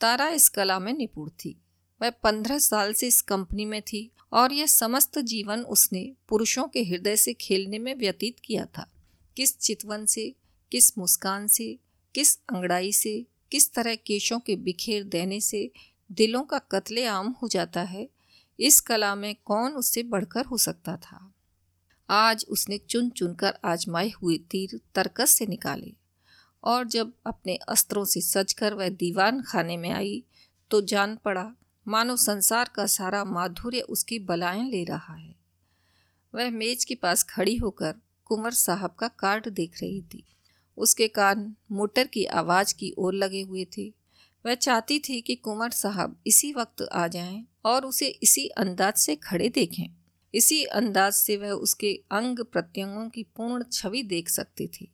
तारा 0.00 0.28
इस 0.28 0.48
कला 0.48 0.78
में 0.78 0.92
निपुण 0.92 1.28
थी। 1.28 1.56
वह 2.02 2.10
पंद्रह 2.10 2.58
साल 2.58 2.92
से 2.92 3.08
इस 3.08 3.22
कंपनी 3.22 3.64
में 3.64 3.82
थी 3.82 4.10
और 4.32 4.52
यह 4.52 4.66
समस्त 4.66 5.18
जीवन 5.18 5.60
उसने 5.60 6.12
पुरुषों 6.28 6.64
के 6.64 6.82
हृदय 6.82 7.16
से 7.16 7.32
खेलने 7.32 7.78
में 7.78 7.94
व्यतीत 7.94 8.36
किया 8.44 8.64
था। 8.64 8.90
किस 9.36 9.58
चितवन 9.58 10.06
से, 10.06 10.34
किस 10.72 10.98
मुस्कान 10.98 11.46
से, 11.46 11.78
किस 12.14 12.36
अंगड़ाई 12.36 12.92
से 12.92 13.26
किस 13.50 13.72
तरह 13.72 13.94
केशों 13.94 14.40
के 14.40 14.56
बिखेर 14.56 15.04
देने 15.04 15.40
से 15.40 15.70
दिलों 16.12 16.42
का 16.42 16.58
कत्ले 16.58 17.04
आम 17.04 17.28
हो 17.42 17.48
जाता 17.48 17.82
है, 17.82 18.08
इस 18.60 18.80
कला 18.80 19.14
में 19.14 19.34
कौन 19.44 19.72
उससे 19.72 20.02
बढ़कर 20.02 20.44
हो 20.44 20.58
सकता 20.58 20.96
था? 20.96 21.34
आज 22.10 22.44
उसने 22.48 22.78
चुन 22.78 23.10
चुनकर 23.10 23.54
आजमाए 23.64 24.10
हुए 24.10 24.38
तीर 24.38 24.80
तरकस 24.94 25.30
से 25.30 25.46
निकाले 25.46 25.92
और 26.64 26.84
जब 26.84 27.12
अपने 27.26 27.56
अस्त्रों 27.56 28.04
से 28.04 28.20
सजकर 28.20 28.74
वह 28.74 28.88
दीवान 28.88 29.42
खाने 29.42 29.76
में 29.76 29.90
आई 29.90 30.24
तो 30.70 30.80
जान 30.80 31.16
पड़ा, 31.16 31.52
मानो 31.88 32.16
संसार 32.16 32.70
का 32.74 32.86
सारा 32.86 33.24
माधुर्य 33.24 33.80
उसकी 33.80 34.18
बलाएँ 34.18 34.70
ले 34.70 34.84
रहा 34.84 35.14
है। 35.14 35.34
वह 36.34 36.50
मेज 36.50 36.84
के 36.84 36.94
पास 36.94 37.22
खड़ी 37.22 37.56
होकर 37.56 37.94
कुंवर 38.24 38.50
साहब 38.50 38.90
का 38.90 39.08
कार्ड 39.08 39.48
देख 39.48 39.80
रही 39.82 40.02
थी। 40.02 40.24
उसके 40.80 41.08
कान 41.08 41.54
मोटर 41.72 42.06
की 42.06 42.24
आवाज़ 42.24 42.74
की 42.74 42.94
ओर 42.98 43.14
लगे 43.14 43.42
हुए 43.42 43.64
थे। 43.64 43.94
वह 44.46 44.54
चाहती 44.54 44.98
थी 44.98 45.20
कि 45.20 45.34
कुंवर 45.34 45.70
साहब 45.70 46.20
इसी 46.26 46.52
वक्त 46.52 46.82
आ 46.82 47.06
जाएँ 47.08 47.44
और 47.64 47.84
उसे 47.84 48.08
इसी 48.08 48.46
अंदाज 48.46 48.94
से 48.94 49.16
खड़े 49.16 49.48
देखें। 49.48 49.94
इसी 50.34 50.64
अंदाज 50.64 51.12
से 51.12 51.36
वह 51.36 51.50
उसके 51.50 52.00
अंग 52.10 52.38
प्रत्यंगों 52.38 53.08
की 53.08 53.22
पूर्ण 53.22 53.64
छवि 53.72 54.02
देख 54.02 54.28
सकती 54.28 54.66
थी। 54.66 54.92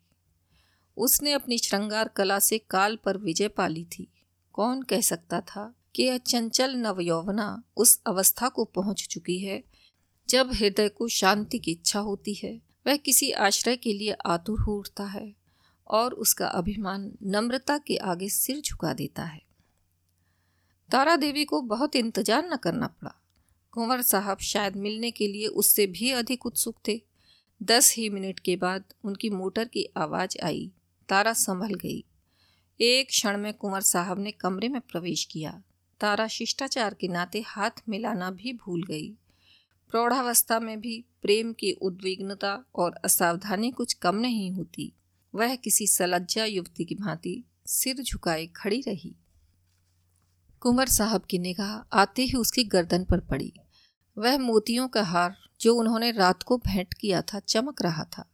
उसने 0.96 1.32
अपनी 1.32 1.58
श्रृंगार 1.58 2.08
कला 2.08 2.38
से 2.38 2.58
काल 2.58 2.96
पर 2.96 3.18
विजय 3.18 3.48
पाली 3.48 3.84
थी। 3.84 4.12
कौन 4.52 4.82
कह 4.82 5.00
सकता 5.00 5.40
था 5.40 5.74
कि 5.94 6.02
यह 6.02 6.18
चंचल 6.18 6.76
नवयौवना 6.76 7.62
उस 7.76 8.00
अवस्था 8.06 8.48
को 8.48 8.64
पहुँच 8.64 9.06
चुकी 9.10 9.38
है 9.38 9.64
जब 10.28 10.52
हृदय 10.52 10.88
को 10.88 11.08
शांति 11.08 11.58
की 11.58 11.70
इच्छा 11.70 12.00
होती 12.00 12.34
है। 12.34 12.62
वह 12.86 12.96
किसी 12.96 13.30
आश्रय 13.30 13.76
के 13.76 13.92
लिए 13.92 14.12
आतुर 14.26 14.60
हो 14.60 14.78
उठता 14.78 15.04
है। 15.04 15.45
और 15.88 16.14
उसका 16.14 16.46
अभिमान 16.46 17.12
नम्रता 17.22 17.78
के 17.78 17.96
आगे 17.96 18.28
सिर 18.28 18.60
झुका 18.60 18.92
देता 18.92 19.24
है। 19.24 19.42
तारा 20.90 21.16
देवी 21.16 21.44
को 21.44 21.60
बहुत 21.62 21.96
इंतज़ार 21.96 22.48
न 22.52 22.56
करना 22.56 22.86
पड़ा। 22.86 23.14
कुंवर 23.72 24.02
साहब 24.02 24.38
शायद 24.38 24.76
मिलने 24.76 25.10
के 25.10 25.28
लिए 25.28 25.46
उससे 25.46 25.86
भी 25.86 26.10
अधिक 26.10 26.46
उत्सुक 26.46 26.76
थे। 26.88 27.02
दस 27.62 27.94
ही 27.94 28.10
मिनट 28.10 28.40
के 28.40 28.56
बाद 28.56 28.84
उनकी 29.04 29.30
मोटर 29.30 29.64
की 29.64 29.88
आवाज़ 29.96 30.38
आई। 30.44 30.70
तारा 31.08 31.32
संभल 31.32 31.74
गई। 31.74 32.04
एक 32.80 33.08
क्षण 33.08 33.36
में 33.36 33.54
कुंवर 33.54 33.80
साहब 33.80 34.18
ने 34.18 34.30
कमरे 34.30 34.68
में 34.68 34.80
प्रवेश 34.80 35.24
किया। 35.24 35.62
तारा 36.00 36.26
शिष्टाचार 36.26 36.94
के 36.94 37.08
नाते 37.08 37.40
हाथ 37.40 37.70
मिलाना 37.88 38.30
भी 38.30 38.52
भूल 38.52 38.82
गई। 38.82 39.08
प्रौढ़ावस्था 39.90 40.60
में 40.60 40.80
भी 40.80 41.04
प्रेम 41.22 41.52
की 41.52 41.72
उद्विग्नता 41.72 42.64
और 42.74 42.94
असावधानी 43.04 43.70
कुछ 43.70 43.92
कम 43.92 44.16
नहीं 44.16 44.52
होती। 44.52 44.92
वह 45.36 45.56
किसी 45.56 45.86
सलज्जा 45.86 46.44
युवती 46.44 46.84
की 46.84 46.94
भांति 46.94 47.44
सिर 47.66 48.02
झुकाए 48.02 48.46
खड़ी 48.46 48.80
रही। 48.80 49.16
कुंवर 50.60 50.88
साहब 50.88 51.22
की 51.22 51.38
निगाह 51.38 51.98
आते 51.98 52.22
ही 52.22 52.32
उसकी 52.32 52.64
गर्दन 52.64 53.04
पर 53.04 53.20
पड़ी। 53.20 53.52
वह 54.18 54.38
मोतियों 54.38 54.88
का 54.88 55.02
हार 55.02 55.36
जो 55.60 55.74
उन्होंने 55.74 56.10
रात 56.10 56.42
को 56.42 56.56
भेंट 56.58 56.94
किया 56.94 57.22
था 57.22 57.38
चमक 57.38 57.82
रहा 57.82 58.04
था। 58.04 58.30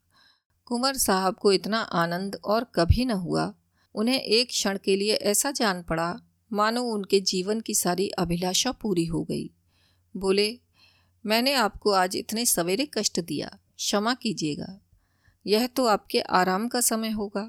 कुंवर 0.65 0.97
साहब 0.97 1.35
को 1.35 1.53
इतना 1.53 1.79
आनंद 1.79 2.37
और 2.45 2.65
कभी 2.65 3.05
न 3.05 3.11
हुआ। 3.11 3.55
उन्हें 3.95 4.21
एक 4.21 4.49
क्षण 4.49 4.79
के 4.85 4.97
लिए 4.97 5.15
ऐसा 5.15 5.51
जान 5.51 5.83
पड़ा, 5.83 6.21
मानो 6.53 6.83
उनके 6.83 7.21
जीवन 7.21 7.61
की 7.61 7.75
सारी 7.75 8.09
अभिलाषा 8.09 8.73
पूरी 8.73 9.05
हो 9.05 9.25
गई। 9.25 9.51
बोले, 10.17 10.61
मैंने 11.27 11.55
आपको 11.55 11.91
आज 11.91 12.17
इतने 12.17 12.47
सवेरे 12.47 12.89
कष्ट 12.95 13.21
दिया, 13.21 13.59
क्षमा 13.77 14.15
कीजिएगा। 14.15 14.82
यह 15.47 15.67
तो 15.67 15.87
आपके 15.87 16.21
आराम 16.21 16.69
का 16.69 16.81
समय 16.81 17.11
होगा। 17.11 17.49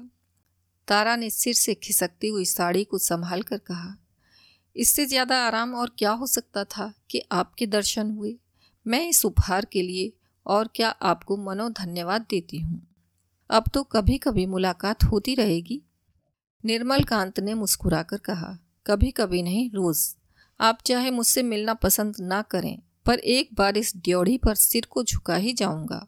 तारा 0.88 1.16
ने 1.16 1.28
सिर 1.30 1.54
से 1.54 1.74
खिसकती 1.74 2.28
हुई 2.28 2.44
साड़ी 2.44 2.84
को 2.84 2.98
संभाल 2.98 3.42
कर 3.42 3.58
कहा, 3.58 3.94
इससे 4.76 5.06
ज़्यादा 5.06 5.36
आराम 5.38 5.74
और 5.74 5.90
क्या 5.98 6.10
हो 6.12 6.26
सकता 6.26 6.64
था 6.66 6.92
कि 7.10 7.22
आपके 7.32 7.66
दर्शन 7.66 8.10
हुए? 8.10 8.34
मैं 8.86 9.06
इस 9.08 9.24
उपहार 9.24 9.64
के 9.64 9.82
लिए 9.82 10.12
और 10.46 10.68
क्या 10.74 10.88
आपको 11.02 11.36
मनो 11.36 11.68
धन्यवाद 11.70 12.26
देती 12.30 12.58
हूँ? 12.58 12.80
अब 13.50 13.64
तो 13.74 13.82
कभी 13.84 14.18
कभी 14.18 14.46
मुलाकात 14.46 15.04
होती 15.04 15.34
रहेगी। 15.34 15.80
निर्मल 16.64 17.02
कांत 17.04 17.40
ने 17.40 17.54
मुस्कुराकर 17.54 18.18
कहा 18.18 18.56
कभी 18.86 19.10
कभी 19.10 19.42
नहीं, 19.42 19.70
रोज़। 19.70 20.14
आप 20.60 20.78
चाहे 20.86 21.10
मुझसे 21.10 21.42
मिलना 21.42 21.74
पसंद 21.74 22.16
ना 22.20 22.40
करें, 22.44 22.78
पर 23.06 23.18
एक 23.18 23.48
बार 23.54 23.76
इस 23.76 23.92
ड्योढ़ी 23.96 24.36
पर 24.38 24.54
सिर 24.54 24.86
को 24.86 25.02
झुका 25.04 25.36
ही 25.36 25.52
जाऊँगा। 25.52 26.06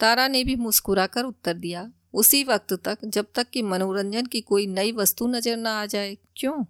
तारा 0.00 0.26
ने 0.28 0.42
भी 0.44 0.56
मुस्कुराकर 0.56 1.24
उत्तर 1.24 1.54
दिया। 1.54 1.90
उसी 2.14 2.42
वक्त 2.44 2.72
तक 2.84 3.04
जब 3.04 3.26
तक 3.34 3.50
कि 3.50 3.62
मनोरंजन 3.62 4.26
की 4.26 4.40
कोई 4.40 4.66
नई 4.66 4.92
वस्तु 4.92 5.26
नज़र 5.26 5.56
न 5.56 5.66
आ 5.66 5.86
जाए, 5.86 6.16
क्यों? 6.36 6.64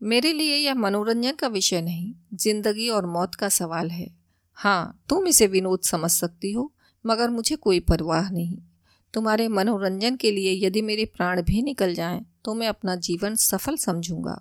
मेरे 0.00 0.32
लिए 0.32 0.56
यह 0.56 0.74
मनोरंजन 0.74 1.32
का 1.32 1.48
विषय 1.48 1.80
नहीं, 1.80 2.12
ज़िंदगी 2.34 2.88
और 2.88 3.06
मौत 3.06 3.34
का 3.34 3.48
सवाल 3.48 3.90
है। 3.90 4.10
हाँ 4.58 5.04
तुम 5.08 5.26
इसे 5.26 5.46
विनोद 5.46 5.80
समझ 5.80 6.10
सकती 6.10 6.52
हो, 6.52 6.72
मगर 7.04 7.30
मुझे 7.30 7.56
कोई 7.56 7.80
परवाह 7.80 8.30
नहीं। 8.30 8.58
तुम्हारे 9.14 9.48
मनोरंजन 9.48 10.16
के 10.16 10.30
लिए 10.30 10.52
यदि 10.66 10.82
मेरे 10.82 11.04
प्राण 11.04 11.42
भी 11.42 11.62
निकल 11.62 11.94
जाएँ 11.94 12.24
तो 12.44 12.54
मैं 12.54 12.68
अपना 12.68 12.96
जीवन 12.96 13.34
सफल 13.34 13.76
समझूँगा। 13.76 14.38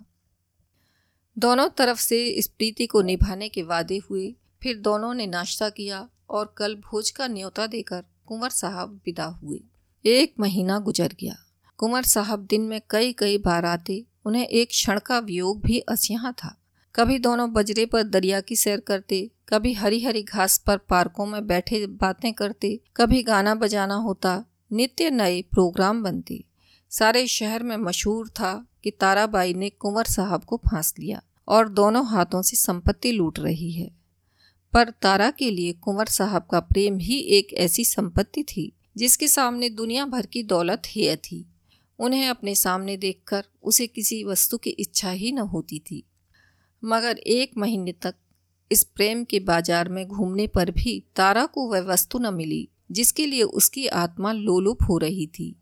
दोनों 1.37 1.67
तरफ़ 1.69 1.99
से 1.99 2.23
इस 2.25 2.47
प्रीति 2.47 2.85
को 2.87 3.01
निभाने 3.01 3.49
के 3.49 3.63
वादे 3.63 3.97
हुए, 4.09 4.35
फिर 4.61 4.77
दोनों 4.77 5.13
ने 5.13 5.27
नाश्ता 5.27 5.69
किया। 5.69 6.07
और 6.33 6.55
कल 6.57 6.75
भोज 6.75 7.09
का 7.09 7.27
न्योता 7.27 7.67
देकर 7.67 8.03
कुंवर 8.25 8.49
साहब 8.49 9.01
विदा 9.05 9.25
हुए। 9.25 9.59
एक 10.05 10.33
महीना 10.39 10.79
गुजर 10.79 11.07
गया। 11.07 11.35
कुंवर 11.77 12.03
साहब 12.03 12.45
दिन 12.45 12.61
में 12.61 12.81
कई 12.89 13.13
कई 13.13 13.37
बार 13.37 13.65
आते, 13.65 14.05
उन्हें 14.25 14.47
एक 14.47 14.69
क्षण 14.69 14.99
का 14.99 15.19
वियोग 15.19 15.61
भी 15.61 15.79
अस्या 15.79 16.31
था। 16.31 16.57
कभी 16.95 17.19
दोनों 17.19 17.53
बजरे 17.53 17.85
पर 17.85 18.03
दरिया 18.03 18.41
की 18.41 18.55
सैर 18.55 18.79
करते, 18.79 19.31
कभी 19.49 19.73
हरी 19.73 20.03
हरी 20.03 20.23
घास 20.23 20.57
पर 20.57 20.77
पार्कों 20.77 21.25
में 21.25 21.47
बैठे 21.47 21.87
बातें 21.87 22.33
करते, 22.33 22.79
कभी 22.97 23.23
गाना 23.23 23.55
बजाना 23.55 23.95
होता, 23.95 24.45
नित्य 24.71 25.09
नए 25.09 25.41
प्रोग्राम 25.41 26.03
बनते। 26.03 26.43
सारे 26.89 27.27
शहर 27.27 27.63
में 27.63 27.77
मशहूर 27.77 28.29
था 28.29 28.67
कि 28.83 28.91
ताराबाई 28.91 29.53
ने 29.53 29.69
कुंवर 29.69 30.05
साहब 30.05 30.43
को 30.43 30.57
फांस 30.57 30.93
लिया 30.99 31.21
और 31.47 31.69
दोनों 31.69 32.05
हाथों 32.05 32.41
से 32.41 32.57
संपत्ति 32.57 33.11
लूट 33.11 33.39
रही 33.39 33.71
है। 33.71 34.02
पर 34.73 34.89
तारा 34.89 35.31
के 35.31 35.51
लिए 35.51 35.73
कुंवर 35.73 36.05
साहब 36.05 36.47
का 36.51 36.59
प्रेम 36.59 36.97
ही 36.97 37.19
एक 37.19 37.53
ऐसी 37.53 37.85
संपत्ति 37.85 38.43
थी, 38.43 38.73
जिसके 38.97 39.27
सामने 39.27 39.69
दुनिया 39.69 40.05
भर 40.05 40.25
की 40.25 40.43
दौलत 40.43 40.81
हेय 40.87 41.15
थी। 41.15 41.45
उन्हें 41.99 42.27
अपने 42.27 42.55
सामने 42.55 42.97
देखकर 42.97 43.43
उसे 43.63 43.87
किसी 43.87 44.23
वस्तु 44.23 44.57
की 44.57 44.69
इच्छा 44.69 45.11
ही 45.11 45.31
न 45.31 45.37
होती 45.37 45.79
थी। 45.79 46.03
मगर 46.83 47.17
एक 47.17 47.51
महीने 47.57 47.91
तक 47.91 48.15
इस 48.71 48.83
प्रेम 48.83 49.23
के 49.23 49.39
बाज़ार 49.39 49.89
में 49.89 50.07
घूमने 50.07 50.47
पर 50.47 50.71
भी 50.71 51.03
तारा 51.15 51.45
को 51.45 51.67
वह 51.67 51.81
वस्तु 51.81 52.19
न 52.19 52.33
मिली, 52.33 52.69
जिसके 52.91 53.25
लिए 53.25 53.43
उसकी 53.43 53.87
आत्मा 53.87 54.31
लोलुप 54.31 54.77
हो 54.89 54.97
रही 54.97 55.27
थी। 55.27 55.55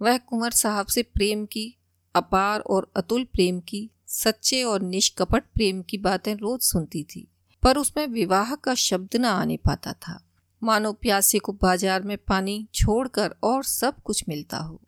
वह 0.00 0.16
कुंवर 0.18 0.50
साहब 0.50 0.86
से 0.86 1.02
प्रेम 1.02 1.44
की, 1.44 1.76
अपार 2.14 2.60
और 2.60 2.92
अतुल 2.96 3.24
प्रेम 3.24 3.60
की, 3.60 3.90
सच्चे 4.06 4.62
और 4.62 4.82
निष्कपट 4.82 5.44
प्रेम 5.54 5.82
की 5.82 5.98
बातें 5.98 6.34
रोज 6.34 6.60
सुनती 6.60 7.02
थी। 7.04 7.28
पर 7.62 7.78
उसमें 7.78 8.06
विवाह 8.06 8.54
का 8.54 8.74
शब्द 8.74 9.16
न 9.16 9.24
आने 9.24 9.56
पाता 9.56 9.92
था। 9.92 10.20
मानो 10.62 10.92
प्यासे 10.92 11.38
को 11.38 11.52
बाज़ार 11.52 12.02
में 12.02 12.16
पानी 12.18 12.66
छोड़कर 12.74 13.34
और 13.44 13.64
सब 13.64 14.02
कुछ 14.02 14.24
मिलता 14.28 14.58
हो। 14.58 14.80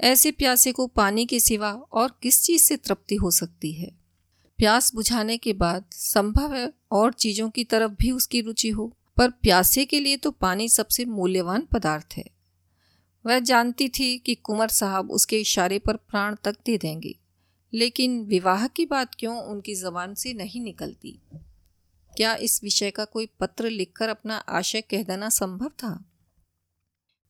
ऐसे 0.00 0.30
प्यासे 0.30 0.72
को 0.72 0.86
पानी 0.86 1.24
के 1.26 1.40
सिवा 1.40 1.72
और 1.92 2.18
किस 2.22 2.42
चीज़ 2.42 2.62
से 2.62 2.76
तृप्ति 2.76 3.14
हो 3.14 3.30
सकती 3.30 3.72
है? 3.72 3.90
प्यास 4.58 4.94
बुझाने 4.94 5.36
के 5.36 5.52
बाद 5.52 5.84
संभव 5.92 6.54
है 6.54 6.72
और 6.92 7.12
चीज़ों 7.12 7.48
की 7.50 7.64
तरफ़ 7.64 7.92
भी 7.92 8.10
उसकी 8.10 8.40
रुचि 8.40 8.68
हो, 8.68 8.92
पर 9.16 9.30
प्यासे 9.32 9.84
के 9.84 10.00
लिए 10.00 10.16
तो 10.16 10.30
पानी 10.30 10.68
सबसे 10.68 11.04
मूल्यवान 11.04 11.66
पदार्थ 11.72 12.16
है। 12.16 12.24
वह 13.24 13.38
जानती 13.38 13.88
थी 13.88 14.16
कि 14.18 14.34
कुंवर 14.34 14.68
साहब 14.68 15.10
उसके 15.10 15.40
इशारे 15.40 15.78
पर 15.78 15.96
प्राण 15.96 16.36
तक 16.44 16.56
दे 16.66 16.78
देंगे, 16.78 17.14
लेकिन 17.72 18.20
विवाह 18.24 18.66
की 18.66 18.86
बात 18.86 19.14
क्यों 19.14 19.36
उनकी 19.42 19.74
जबान 19.74 20.14
से 20.14 20.32
नहीं 20.34 20.60
निकलती? 20.60 21.18
क्या 22.20 22.34
इस 22.34 22.62
विषय 22.62 22.90
का 22.90 23.04
कोई 23.04 23.26
पत्र 23.26 23.70
लिखकर 23.70 24.08
अपना 24.08 24.36
आशय 24.36 24.80
कह 24.80 25.02
देना 25.02 25.28
संभव 25.28 25.68
था? 25.68 26.04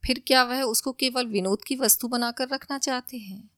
फिर 0.06 0.22
क्या 0.26 0.44
वह 0.44 0.62
उसको 0.62 0.92
केवल 0.92 1.26
विनोद 1.26 1.64
की 1.64 1.76
वस्तु 1.76 2.08
बनाकर 2.08 2.48
रखना 2.48 2.78
चाहते 2.78 3.18
हैं? 3.18 3.50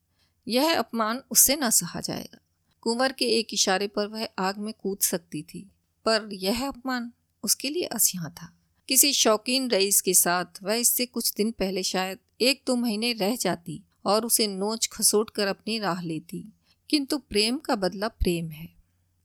यह 0.49 0.79
अपमान 0.79 1.23
उससे 1.31 1.57
न 1.57 1.71
सहा 1.71 2.01
जाएगा। 2.01 2.39
कुंवर 2.81 3.13
के 3.13 3.25
एक 3.25 3.55
इशारे 3.55 3.89
पर 3.89 4.07
वह 4.07 4.29
आग 4.39 4.59
में 4.59 4.75
कूद 4.75 4.99
सकती 4.99 5.43
थी, 5.43 5.71
पर 6.05 6.29
यह 6.33 6.69
अपमान 6.69 7.13
उसके 7.43 7.69
लिए 7.69 7.85
अस्या 7.85 8.31
था। 8.31 8.59
किसी 8.89 9.13
शौकीन 9.13 9.71
रईस 9.71 10.01
के 10.01 10.15
साथ 10.15 10.63
वह 10.63 10.75
इससे 10.75 11.07
कुछ 11.07 11.35
दिन 11.35 11.51
पहले 11.51 11.83
शायद 11.83 12.19
एक 12.41 12.63
दो 12.67 12.77
महीने 12.77 13.13
रह 13.13 13.37
जाती 13.37 13.83
और 14.07 14.27
उसे 14.27 14.47
नोच 14.47 14.89
खसोट 14.93 15.31
कर 15.31 15.47
अपनी 15.47 15.79
राह 15.79 16.03
लेती। 16.03 16.53
किंतु 16.91 17.19
प्रेम 17.19 17.59
का 17.59 17.77
बदला 17.77 18.09
प्रेम 18.09 18.51
है। 18.51 18.72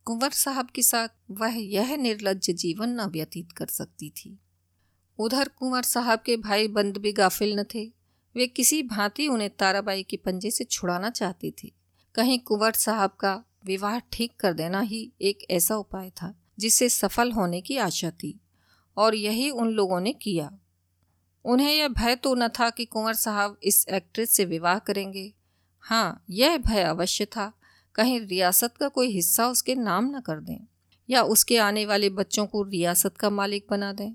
कुंवर 0.07 0.29
साहब 0.29 0.67
के 0.67 0.81
साथ 0.81 1.07
वह 1.31 1.55
यह 1.57 1.97
निर्लज 1.97 2.51
जीवन 2.51 2.89
न 2.89 3.05
व्यतीत 3.05 3.51
कर 3.51 3.65
सकती 3.65 4.09
थी। 4.09 4.39
उधर 5.19 5.47
कुंवर 5.47 5.83
साहब 5.83 6.19
के 6.19 6.37
भाई 6.37 6.67
बंद 6.67 6.97
भी 6.97 7.11
गाफिल 7.11 7.59
न 7.59 7.63
थे। 7.63 7.93
वे 8.35 8.47
किसी 8.47 8.83
भांति 8.83 9.27
उन्हें 9.27 9.49
ताराबाई 9.49 10.03
के 10.03 10.17
पंजे 10.17 10.51
से 10.51 10.63
छुड़ाना 10.63 11.09
चाहती 11.09 11.51
थी। 11.51 11.75
कहीं 12.15 12.39
कुंवर 12.39 12.71
साहब 12.71 13.09
का 13.09 13.43
विवाह 13.65 13.99
ठीक 13.99 14.35
कर 14.39 14.53
देना 14.53 14.79
ही 14.79 15.11
एक 15.21 15.39
ऐसा 15.49 15.75
उपाय 15.75 16.09
था, 16.09 16.35
जिससे 16.59 16.89
सफल 16.89 17.31
होने 17.31 17.61
की 17.61 17.77
आशा 17.77 18.11
थी, 18.11 18.39
और 18.97 19.15
यही 19.15 19.49
उन 19.49 19.69
लोगों 19.69 19.99
ने 19.99 20.13
किया। 20.13 20.59
उन्हें 21.45 21.73
यह 21.73 21.87
भय 21.87 22.15
तो 22.15 22.35
न 22.35 22.47
था 22.47 22.69
कि 22.69 22.85
कुंवर 22.85 23.13
साहब 23.13 23.59
इस 23.63 23.87
एक्ट्रेस 23.87 24.31
से 24.31 24.45
विवाह 24.45 24.79
करेंगे। 24.79 25.33
हाँ 25.79 26.23
यह 26.29 26.57
भय 26.57 26.83
अवश्य 26.83 27.25
था 27.25 27.56
कहीं 27.97 28.19
रियासत 28.19 28.77
का 28.77 28.87
कोई 28.87 29.07
हिस्सा 29.07 29.47
उसके 29.47 29.75
नाम 29.75 30.05
न 30.15 30.19
कर 30.19 30.39
दें, 30.39 30.59
या 31.09 31.21
उसके 31.23 31.57
आने 31.57 31.85
वाले 31.85 32.09
बच्चों 32.09 32.45
को 32.45 32.63
रियासत 32.63 33.17
का 33.17 33.29
मालिक 33.29 33.65
बना 33.69 33.91
दें। 33.93 34.11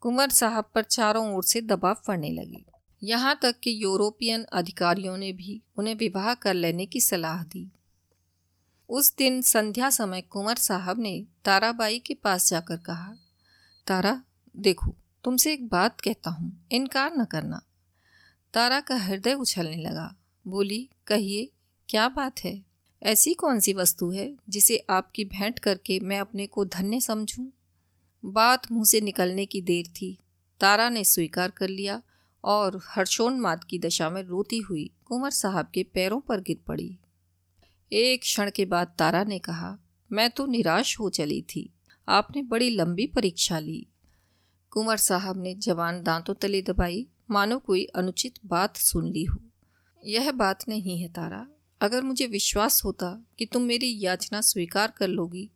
कुंवर 0.00 0.30
साहब 0.30 0.70
पर 0.74 0.82
चारों 0.82 1.34
ओर 1.34 1.44
से 1.44 1.60
दबाव 1.60 1.96
पड़ने 2.06 2.30
लगी। 2.30 2.64
यहाँ 3.02 3.38
तक 3.42 3.58
कि 3.62 3.84
यूरोपियन 3.84 4.44
अधिकारियों 4.52 5.16
ने 5.16 5.32
भी 5.32 5.60
उन्हें 5.76 5.94
विवाह 5.94 6.34
कर 6.34 6.54
लेने 6.54 6.86
की 6.86 7.00
सलाह 7.00 7.42
दी। 7.44 7.70
उस 8.88 9.14
दिन 9.16 9.40
संध्या 9.42 9.90
समय 9.90 10.20
कुंवर 10.20 10.56
साहब 10.56 10.98
ने 10.98 11.24
ताराबाई 11.44 11.98
के 11.98 12.14
पास 12.14 12.48
जाकर 12.50 12.76
कहा, 12.76 13.14
तारा, 13.86 14.22
देखो, 14.56 14.94
तुमसे 15.24 15.52
एक 15.52 15.68
बात 15.68 16.00
कहता 16.00 16.30
हूँ, 16.30 16.66
इनकार 16.72 17.12
न 17.16 17.24
करना। 17.24 17.60
तारा 18.54 18.80
का 18.80 18.96
हृदय 18.96 19.34
उछलने 19.34 19.76
लगा। 19.76 20.14
बोली, 20.46 20.88
कहिए, 21.06 21.50
क्या 21.88 22.08
बात 22.08 22.44
है? 22.44 22.75
ऐसी 23.02 23.34
कौन 23.34 23.60
सी 23.60 23.72
वस्तु 23.72 24.10
है 24.10 24.36
जिसे 24.48 24.86
आपकी 24.90 25.24
भेंट 25.24 25.58
करके 25.58 26.00
मैं 26.00 26.20
अपने 26.20 26.46
को 26.46 26.64
धन्य 26.64 27.00
समझूं? 27.00 27.46
बात 28.24 28.72
मुँह 28.72 28.84
से 28.84 29.00
निकलने 29.00 29.46
की 29.46 29.60
देर 29.60 29.86
थी। 29.86 30.18
तारा 30.60 30.88
ने 30.88 31.04
स्वीकार 31.04 31.50
कर 31.50 31.68
लिया 31.68 32.02
और 32.44 32.80
हर्षोन्माद 32.84 33.64
की 33.64 33.78
दशा 33.78 34.10
में 34.10 34.22
रोती 34.22 34.58
हुई 34.58 34.90
कुंवर 35.04 35.30
साहब 35.30 35.70
के 35.74 35.82
पैरों 35.82 36.20
पर 36.20 36.40
गिर 36.40 36.58
पड़ी। 36.66 36.98
एक 37.92 38.20
क्षण 38.20 38.50
के 38.50 38.64
बाद 38.64 38.94
तारा 38.98 39.24
ने 39.24 39.38
कहा, 39.38 39.78
मैं 40.12 40.30
तो 40.30 40.46
निराश 40.46 41.00
हो 41.00 41.10
चली 41.10 41.42
थी। 41.42 41.72
आपने 42.08 42.42
बड़ी 42.42 42.70
लंबी 42.70 43.06
परीक्षा 43.06 43.58
ली। 43.58 43.86
कुंवर 44.70 44.96
साहब 44.96 45.42
ने 45.42 45.54
जवान 45.54 46.02
दांतों 46.02 46.34
तले 46.34 46.62
दबाई, 46.62 47.06
मानो 47.30 47.58
कोई 47.58 47.84
अनुचित 47.84 48.34
बात 48.46 48.76
सुन 48.76 49.08
ली 49.08 49.24
हो। 49.24 49.38
यह 50.04 50.32
बात 50.32 50.68
नहीं 50.68 50.98
है 50.98 51.08
तारा। 51.08 51.48
अगर 51.80 52.02
मुझे 52.02 52.26
विश्वास 52.26 52.84
होता 52.84 53.08
कि 53.38 53.46
तुम 53.46 53.62
मेरी 53.62 53.98
याचना 54.00 54.40
स्वीकार 54.40 54.92
कर 54.96 55.08
लोगी 55.08 55.50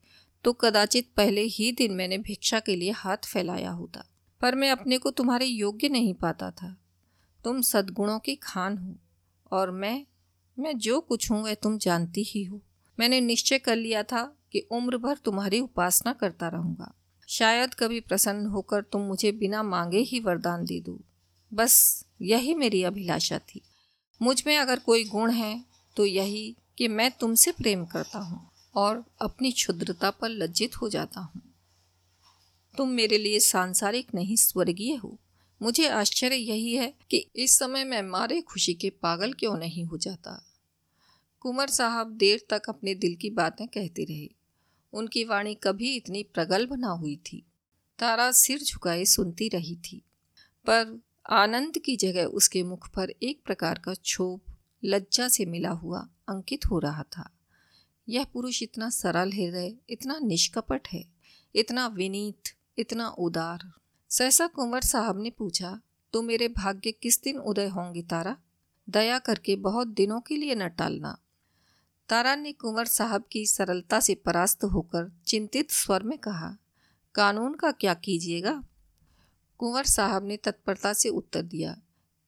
तो 0.45 0.53
कदाचित 0.53 1.09
पहले 1.17 1.41
ही 1.41 1.71
दिन 1.73 1.93
मैंने 1.93 2.19
भिक्षा 2.19 2.61
के 2.61 2.77
लिए 2.77 2.91
हाथ 2.91 3.27
फैलाया 3.27 3.71
होता। 3.71 4.05
पर 4.41 4.55
मैं 4.55 4.71
अपने 4.71 4.99
को 4.99 5.11
तुम्हारे 5.11 5.47
योग्य 5.47 5.89
नहीं 5.89 6.15
पाता 6.15 6.51
था। 6.51 6.77
तुम 7.45 7.61
सद्गुणों 7.61 8.19
की 8.19 8.35
खान 8.35 8.79
हो, 8.79 8.95
और 9.53 9.71
मैं 9.71 10.05
मैं 10.59 10.77
जो 10.79 11.01
कुछ 11.01 11.31
हूँ 11.31 11.43
वह 11.43 11.55
तुम 11.55 11.79
जानती 11.79 12.23
ही 12.23 12.45
हो। 12.45 12.61
मैंने 12.99 13.21
निश्चय 13.21 13.59
कर 13.59 13.77
लिया 13.77 14.03
था 14.03 14.23
कि 14.53 14.67
उम्र 14.73 14.97
भर 14.97 15.17
तुम्हारी 15.17 15.61
उपासना 15.61 16.13
करता 16.13 16.49
रहूँगा। 16.49 16.93
शायद 17.29 17.75
कभी 17.75 18.01
प्रसन्न 18.01 18.47
होकर 18.47 18.83
तुम 18.83 19.03
मुझे 19.03 19.33
बिना 19.33 19.63
मांगे 19.63 19.99
ही 19.99 20.21
वरदान 20.21 20.65
दे 20.65 20.81
दो। 20.81 21.01
बस 21.53 22.05
यही 22.23 22.55
मेरी 22.55 22.83
अभिलाषा 22.83 23.39
थी। 23.39 23.63
मुझमें 24.21 24.57
अगर 24.57 24.79
कोई 24.79 25.05
गुण 25.05 25.31
है 25.31 25.70
तो 25.97 26.05
यही 26.07 26.57
कि 26.79 26.89
मैं 26.89 27.11
तुमसे 27.11 27.53
प्रेम 27.53 27.85
करता 27.85 28.19
हूँ 28.19 28.51
और 28.75 29.05
अपनी 29.23 29.53
क्षुद्रता 29.53 30.11
पर 30.11 30.29
लज्जित 30.29 30.77
हो 30.77 30.89
जाता 30.89 31.21
हूँ। 31.21 31.43
तुम 32.77 32.89
मेरे 32.89 33.19
लिए 33.19 33.41
सांसारिक 33.41 34.15
नहीं, 34.15 34.37
स्वर्गीय 34.37 34.95
हो। 34.95 35.19
मुझे 35.63 35.89
आश्चर्य 35.89 36.37
यही 36.37 36.75
है 36.75 36.95
कि 37.11 37.31
इस 37.37 37.59
समय 37.59 37.85
मैं 37.85 38.03
मारे 38.03 38.41
खुशी 38.41 38.75
के 38.75 38.91
पागल 38.91 39.33
क्यों 39.33 39.57
नहीं 39.57 39.85
हो 39.85 39.97
जाता? 39.97 40.47
कुंवर 41.41 41.69
साहब 41.69 42.11
देर 42.11 42.47
तक 42.51 42.63
अपने 42.69 42.95
दिल 42.95 43.15
की 43.15 43.31
बातें 43.31 43.69
कहते 43.69 44.05
रहे। 44.05 44.29
उनकी 44.93 45.25
वाणी 45.25 45.55
कभी 45.55 45.97
इतनी 45.97 46.23
प्रगल्भ 46.23 46.73
ना 46.73 46.89
हुई 46.89 47.17
थी। 47.17 47.47
तारा 47.99 48.33
सिर 48.33 48.63
झुकाए 48.63 49.05
सुनती 49.05 49.49
रही 49.49 49.77
थी। 49.77 50.03
पर 50.67 51.01
आनंद 51.31 51.79
की 51.79 51.97
जगह 51.97 52.25
उसके 52.25 52.63
मुख 52.63 52.91
पर 52.91 53.11
एक 53.23 53.43
प्रकार 53.45 53.79
का 53.79 53.95
क्षोभ 53.95 54.50
लज्जा 54.83 55.29
से 55.29 55.45
मिला 55.45 55.71
हुआ 55.71 56.07
अंकित 56.29 56.67
हो 56.67 56.79
रहा 56.79 57.03
था। 57.17 57.29
यह 58.09 58.25
पुरुष 58.25 58.63
इतना 58.63 58.89
सरल 58.91 59.33
हृदय, 59.33 59.75
इतना 59.91 60.19
निष्कपट 60.19 60.89
है, 60.89 61.05
इतना 61.55 61.87
विनीत, 61.87 62.55
इतना 62.79 63.09
उदार। 63.09 63.71
सहसा 64.11 64.47
कुंवर 64.47 64.83
साहब 64.83 65.21
ने 65.23 65.31
पूछा 65.31 65.81
तो 66.13 66.23
मेरे 66.23 66.49
भाग्य 66.49 66.93
किस 66.93 67.23
दिन 67.23 67.39
उदय 67.39 67.69
होंगे 67.69 68.03
तारा? 68.03 68.37
दया 68.89 69.19
करके 69.19 69.57
बहुत 69.57 69.89
दिनों 69.89 70.21
के 70.21 70.37
लिए 70.37 70.55
न 70.55 70.69
टालना। 70.69 71.17
तारा 72.09 72.35
ने 72.35 72.53
कुंवर 72.53 72.87
साहब 72.87 73.25
की 73.33 73.45
सरलता 73.47 74.01
से 74.01 74.15
परास्त 74.15 74.65
होकर 74.65 75.11
चिंतित 75.27 75.71
स्वर 75.71 76.03
में 76.03 76.19
कहा, 76.19 76.57
कानून 77.15 77.55
का 77.55 77.71
क्या 77.73 77.95
कीजिएगा? 77.95 78.63
कुंवर 79.61 79.85
साहब 79.85 80.25
ने 80.25 80.37
तत्परता 80.37 80.93
से 80.93 81.09
उत्तर 81.09 81.43
दिया, 81.43 81.77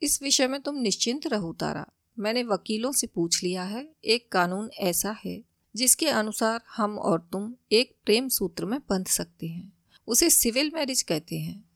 इस 0.03 0.23
विषय 0.23 0.49
में 0.49 0.61
तुम 0.61 0.77
निश्चिंत 0.77 1.27
रहो 1.27 1.53
तारा। 1.53 1.87
मैंने 2.19 2.43
वकीलों 2.43 2.93
से 2.93 3.07
पूछ 3.07 3.43
लिया 3.43 3.63
है, 3.63 3.95
एक 4.05 4.33
कानून 4.33 4.71
ऐसा 4.79 5.17
है, 5.25 5.45
जिसके 5.77 6.07
अनुसार 6.07 6.61
हम 6.77 6.99
और 6.99 7.29
तुम 7.33 7.55
एक 7.73 7.97
प्रेम 8.05 8.29
सूत्र 8.29 8.65
में 8.65 8.81
बंध 8.81 9.07
सकते 9.07 9.47
हैं। 9.47 9.73
उसे 10.07 10.31
सिविल 10.31 10.73
मैरिज 10.75 11.03
कहते 11.03 11.39
हैं। 11.39 11.71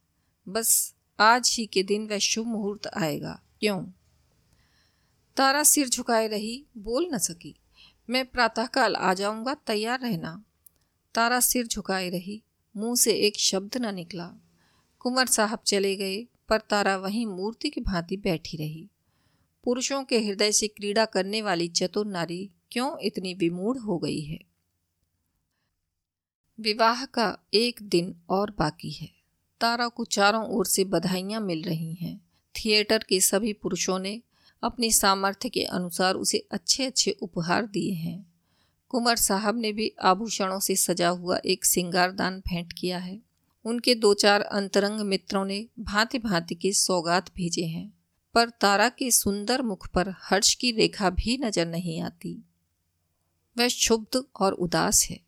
बस, 0.48 0.94
आज 1.20 1.56
ही 1.58 1.66
के 1.66 1.82
दिन 1.82 2.06
वह 2.06 2.18
शुभ 2.18 2.46
मुहूर्त 2.46 2.86
आएगा। 2.86 3.42
क्यों? 3.60 3.86
तारा 5.36 5.62
सिर 5.62 5.88
झुकाए 5.88 6.28
रही, 6.28 6.66
बोल 6.76 7.10
न 7.14 7.18
सकी। 7.18 7.56
मैं 8.10 8.26
प्रातःकाल 8.26 8.96
आ 8.96 9.14
जाऊँगा, 9.14 9.54
तैयार 9.54 10.00
रहना। 10.00 10.44
तारा 11.14 11.40
सिर 11.40 11.66
झुकाए 11.66 12.08
रही, 12.10 12.42
मुँह 12.76 12.96
से 12.96 13.12
एक 13.12 13.38
शब्द 13.38 13.76
न 13.76 13.94
निकला। 13.94 14.32
कुंवर 14.98 15.26
साहब 15.26 15.58
चले 15.66 15.96
गए, 15.96 16.26
पर 16.48 16.60
तारा 16.60 16.96
वहीं 16.96 17.26
मूर्ति 17.26 17.70
की 17.70 17.80
भांति 17.80 18.16
बैठी 18.16 18.56
रही। 18.56 18.88
पुरुषों 19.66 20.04
के 20.04 20.20
हृदय 20.20 20.52
से 20.52 20.68
क्रीड़ा 20.68 21.04
करने 21.04 21.42
वाली 21.42 21.68
चतुर 21.68 22.06
नारी 22.06 22.50
क्यों 22.72 22.98
इतनी 22.98 23.34
विमूढ़ 23.34 23.78
हो 23.78 23.98
गई 23.98 24.20
है? 24.20 24.38
विवाह 26.60 27.04
का 27.04 27.38
एक 27.54 27.82
दिन 27.82 28.16
और 28.30 28.50
बाकी 28.58 28.90
है। 28.90 29.10
तारा 29.60 29.88
को 29.88 30.04
चारों 30.04 30.46
ओर 30.46 30.66
से 30.66 30.84
बधाइयाँ 30.84 31.40
मिल 31.40 31.62
रही 31.62 31.94
हैं। 31.94 32.20
थिएटर 32.56 33.04
के 33.08 33.20
सभी 33.20 33.52
पुरुषों 33.52 33.98
ने 33.98 34.22
अपनी 34.62 34.92
सामर्थ्य 34.92 35.48
के 35.48 35.64
अनुसार 35.64 36.14
उसे 36.14 36.48
अच्छे 36.50 36.86
अच्छे 36.86 37.10
उपहार 37.10 37.66
दिए 37.66 37.92
हैं। 37.92 38.32
कुंवर 38.88 39.16
साहब 39.16 39.58
ने 39.58 39.72
भी 39.72 39.92
आभूषणों 40.02 40.60
से 40.60 40.76
सजा 40.76 41.08
हुआ 41.08 41.40
एक 41.46 41.64
सिंगारदान 41.64 42.40
भेंट 42.40 42.72
किया 42.72 42.98
है। 42.98 43.22
उनके 43.64 43.94
दो 43.94 44.14
चार 44.14 44.40
अंतरंग 44.40 45.00
मित्रों 45.00 45.44
ने 45.44 45.66
भांति 45.78 46.18
भांति 46.18 46.54
के 46.54 46.72
सौगात 46.72 47.34
भेजे 47.36 47.64
हैं। 47.64 47.95
पर 48.36 48.50
तारा 48.50 48.88
के 48.88 49.10
सुंदर 49.10 49.62
मुख 49.62 49.88
पर 49.88 50.14
हर्ष 50.18 50.54
की 50.54 50.70
रेखा 50.72 51.10
भी 51.10 51.38
नज़र 51.38 51.66
नहीं 51.66 52.00
आती। 52.00 52.44
वह 53.58 53.68
क्षुब्ध 53.68 54.24
और 54.40 54.52
उदास 54.52 55.06
है। 55.10 55.20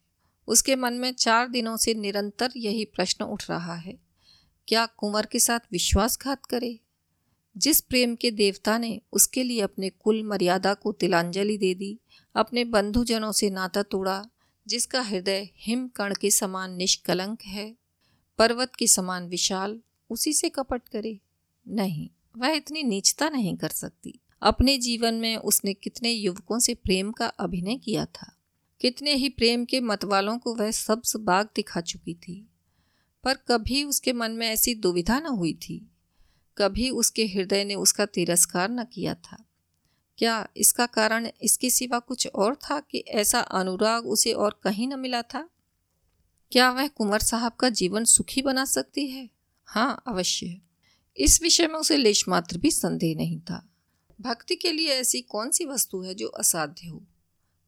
उसके 0.48 0.76
मन 0.76 0.92
में 0.92 1.12
चार 1.12 1.48
दिनों 1.48 1.76
से 1.76 1.94
निरंतर 1.94 2.52
यही 2.56 2.84
प्रश्न 2.84 3.24
उठ 3.24 3.50
रहा 3.50 3.74
है, 3.74 3.98
क्या 4.68 4.86
कुंवर 4.86 5.26
के 5.26 5.40
साथ 5.40 5.60
विश्वासघात 5.72 6.46
करे? 6.46 6.80
जिस 7.56 7.80
प्रेम 7.80 8.14
के 8.14 8.30
देवता 8.30 8.78
ने 8.78 9.00
उसके 9.12 9.42
लिए 9.42 9.60
अपने 9.60 9.90
कुल 9.90 10.22
मर्यादा 10.22 10.74
को 10.74 10.92
तिलांजलि 10.92 11.58
दे 11.58 11.74
दी, 11.74 11.98
अपने 12.34 12.64
बंधुजनों 12.64 13.32
से 13.32 13.50
नाता 13.50 13.82
तोड़ा, 13.82 14.26
जिसका 14.66 15.00
हृदय 15.00 15.48
हिम 15.56 15.88
कण 15.88 16.14
के 16.14 16.30
समान 16.30 16.74
निष्कलंक 16.74 17.42
है, 17.42 17.76
पर्वत 18.38 18.74
के 18.74 18.86
समान 18.86 19.28
विशाल, 19.28 19.80
उसी 20.10 20.32
से 20.32 20.48
कपट 20.48 20.88
करे? 20.88 21.18
नहीं। 21.68 22.10
वह 22.38 22.48
इतनी 22.48 22.83
नीचता 22.83 23.29
नहीं 23.29 23.57
कर 23.57 23.68
सकती। 23.68 24.20
अपने 24.42 24.79
जीवन 24.79 25.14
में 25.14 25.37
उसने 25.37 25.74
कितने 25.74 26.11
युवकों 26.11 26.59
से 26.59 26.74
प्रेम 26.74 27.12
का 27.12 27.27
अभिनय 27.27 27.77
किया 27.77 28.07
था। 28.07 28.37
कितने 28.81 29.14
ही 29.14 29.29
प्रेम 29.29 29.64
के 29.64 29.81
मतवालों 29.81 30.38
को 30.38 30.55
वह 30.55 30.70
सब्ज 30.70 31.16
बाग 31.16 31.48
दिखा 31.57 31.81
चुकी 31.81 32.14
थी। 32.14 32.51
पर 33.24 33.35
कभी 33.35 33.85
उसके 33.85 34.12
मन 34.12 34.31
में 34.31 34.48
ऐसी 34.48 34.74
दुविधा 34.74 35.20
न 35.20 35.27
हुई 35.27 35.53
थी। 35.53 35.90
कभी 36.59 36.90
उसके 36.90 37.27
हृदय 37.27 37.64
ने 37.64 37.74
उसका 37.74 38.07
तिरस्कार 38.07 38.70
न 38.70 38.85
किया 38.85 39.14
था। 39.14 39.44
क्या 40.18 40.48
इसका 40.57 40.87
कारण 40.87 41.29
इसके 41.42 41.70
सिवा 41.70 41.98
कुछ 41.98 42.29
और 42.35 42.55
था 42.55 42.81
कि 42.81 42.98
ऐसा 42.98 43.40
अनुराग 43.40 44.07
उसे 44.07 44.33
और 44.33 44.61
कहीं 44.62 44.88
न 44.88 44.98
मिला 45.01 45.22
था? 45.22 45.48
क्या 46.53 46.70
वह 46.70 46.88
कुंवर 46.88 47.18
साहब 47.18 47.53
का 47.53 47.68
जीवन 47.68 48.05
सुखी 48.05 48.42
बना 48.42 48.64
सकती 48.64 49.07
है? 49.07 49.31
हाँ 49.64 50.03
अवश्य। 50.07 50.61
इस 51.18 51.42
विषय 51.42 51.66
में 51.66 51.74
उसे 51.74 51.96
लेश 51.96 52.28
मात्र 52.28 52.59
भी 52.59 52.70
संदेह 52.70 53.16
नहीं 53.16 53.40
था। 53.40 53.68
भक्ति 54.20 54.57
के 54.57 54.72
लिए 54.72 54.88
ऐसी 54.88 55.20
कौन 55.20 55.50
सी 55.50 55.64
वस्तु 55.64 56.02
है 56.02 56.14
जो 56.14 56.28
असाध्य 56.28 56.88
हो? 56.88 57.07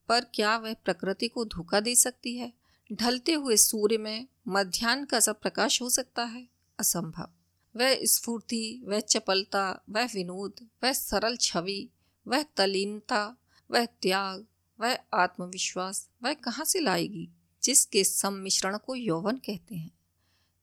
पर 0.09 0.21
क्या 0.35 0.57
वह 0.57 0.75
प्रकृति 0.75 1.29
को 1.29 1.45
धोखा 1.45 1.81
दे 1.81 1.95
सकती 1.95 2.37
है? 2.37 2.53
ढलते 2.93 3.33
हुए 3.33 3.57
सूर्य 3.57 3.99
में 3.99 4.27
मध्यान्ह 4.49 5.05
का 5.05 5.21
सा 5.21 5.33
प्रकाश 5.33 5.83
हो 5.83 5.91
सकता 5.91 6.25
है? 6.25 6.49
असंभव। 6.79 7.31
वह 7.77 8.05
स्फूर्ति, 8.05 8.83
वह 8.85 9.01
चपलता, 9.01 9.83
वह 9.91 10.05
विनोद, 10.05 10.69
वह 10.85 10.93
सरल 10.93 11.37
छवि, 11.37 11.89
वह 12.27 12.43
तलीनता, 12.43 13.37
वह 13.71 13.85
त्याग, 13.85 14.47
वह 14.81 14.99
आत्मविश्वास, 15.15 16.09
वह 16.23 16.33
कहाँ 16.33 16.65
से 16.65 16.81
लाएगी, 16.81 17.29
जिसके 17.63 18.05
सम्मिश्रण 18.05 18.79
को 18.79 18.95
यौवन 18.95 19.37
कहते 19.37 19.75
हैं? 19.75 19.91